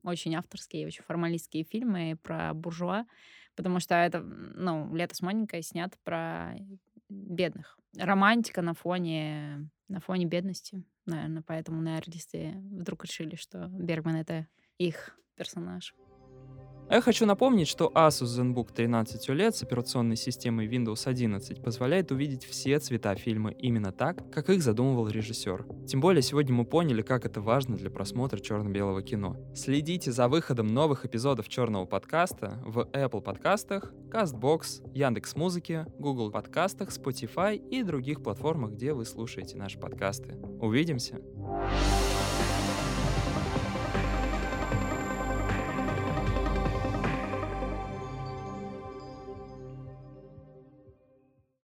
очень 0.03 0.35
авторские, 0.35 0.87
очень 0.87 1.03
формалистские 1.03 1.63
фильмы 1.65 2.17
про 2.23 2.53
буржуа, 2.53 3.05
потому 3.55 3.81
что 3.81 3.95
это, 3.95 4.21
ну, 4.21 4.95
«Лето 4.95 5.15
с 5.15 5.21
Моникой» 5.21 5.61
снят 5.61 5.93
про 6.05 6.55
бедных. 7.09 7.77
Романтика 7.97 8.61
на 8.61 8.73
фоне, 8.75 9.69
на 9.89 9.99
фоне 9.99 10.25
бедности, 10.25 10.83
наверное, 11.05 11.43
поэтому 11.45 11.81
неореалисты 11.81 12.53
вдруг 12.71 13.05
решили, 13.05 13.35
что 13.35 13.67
Бергман— 13.67 14.15
это 14.17 14.47
их 14.77 15.17
персонаж. 15.35 15.93
А 16.87 16.95
я 16.95 17.01
хочу 17.01 17.25
напомнить, 17.25 17.67
что 17.67 17.91
Asus 17.95 18.39
ZenBook 18.39 18.71
13 18.71 19.29
OLED 19.29 19.53
с 19.53 19.63
операционной 19.63 20.15
системой 20.15 20.67
Windows 20.67 21.07
11 21.07 21.63
позволяет 21.63 22.11
увидеть 22.11 22.45
все 22.45 22.79
цвета 22.79 23.15
фильма 23.15 23.49
именно 23.51 23.91
так, 23.91 24.31
как 24.31 24.51
их 24.51 24.61
задумывал 24.61 25.07
режиссер. 25.07 25.65
Тем 25.87 25.99
более 25.99 26.21
сегодня 26.21 26.53
мы 26.53 26.63
поняли, 26.63 27.01
как 27.01 27.25
это 27.25 27.41
важно 27.41 27.75
для 27.75 27.89
просмотра 27.89 28.39
черно-белого 28.39 29.01
кино. 29.01 29.35
Следите 29.55 30.11
за 30.11 30.27
выходом 30.27 30.67
новых 30.67 31.05
эпизодов 31.05 31.49
черного 31.49 31.85
подкаста 31.85 32.61
в 32.63 32.87
Apple 32.93 33.21
подкастах, 33.21 33.91
CastBox, 34.11 34.91
Яндекс.Музыке, 34.93 35.87
Google 35.97 36.31
подкастах, 36.31 36.89
Spotify 36.89 37.55
и 37.55 37.81
других 37.81 38.21
платформах, 38.21 38.73
где 38.73 38.93
вы 38.93 39.05
слушаете 39.05 39.57
наши 39.57 39.79
подкасты. 39.79 40.35
Увидимся! 40.61 41.19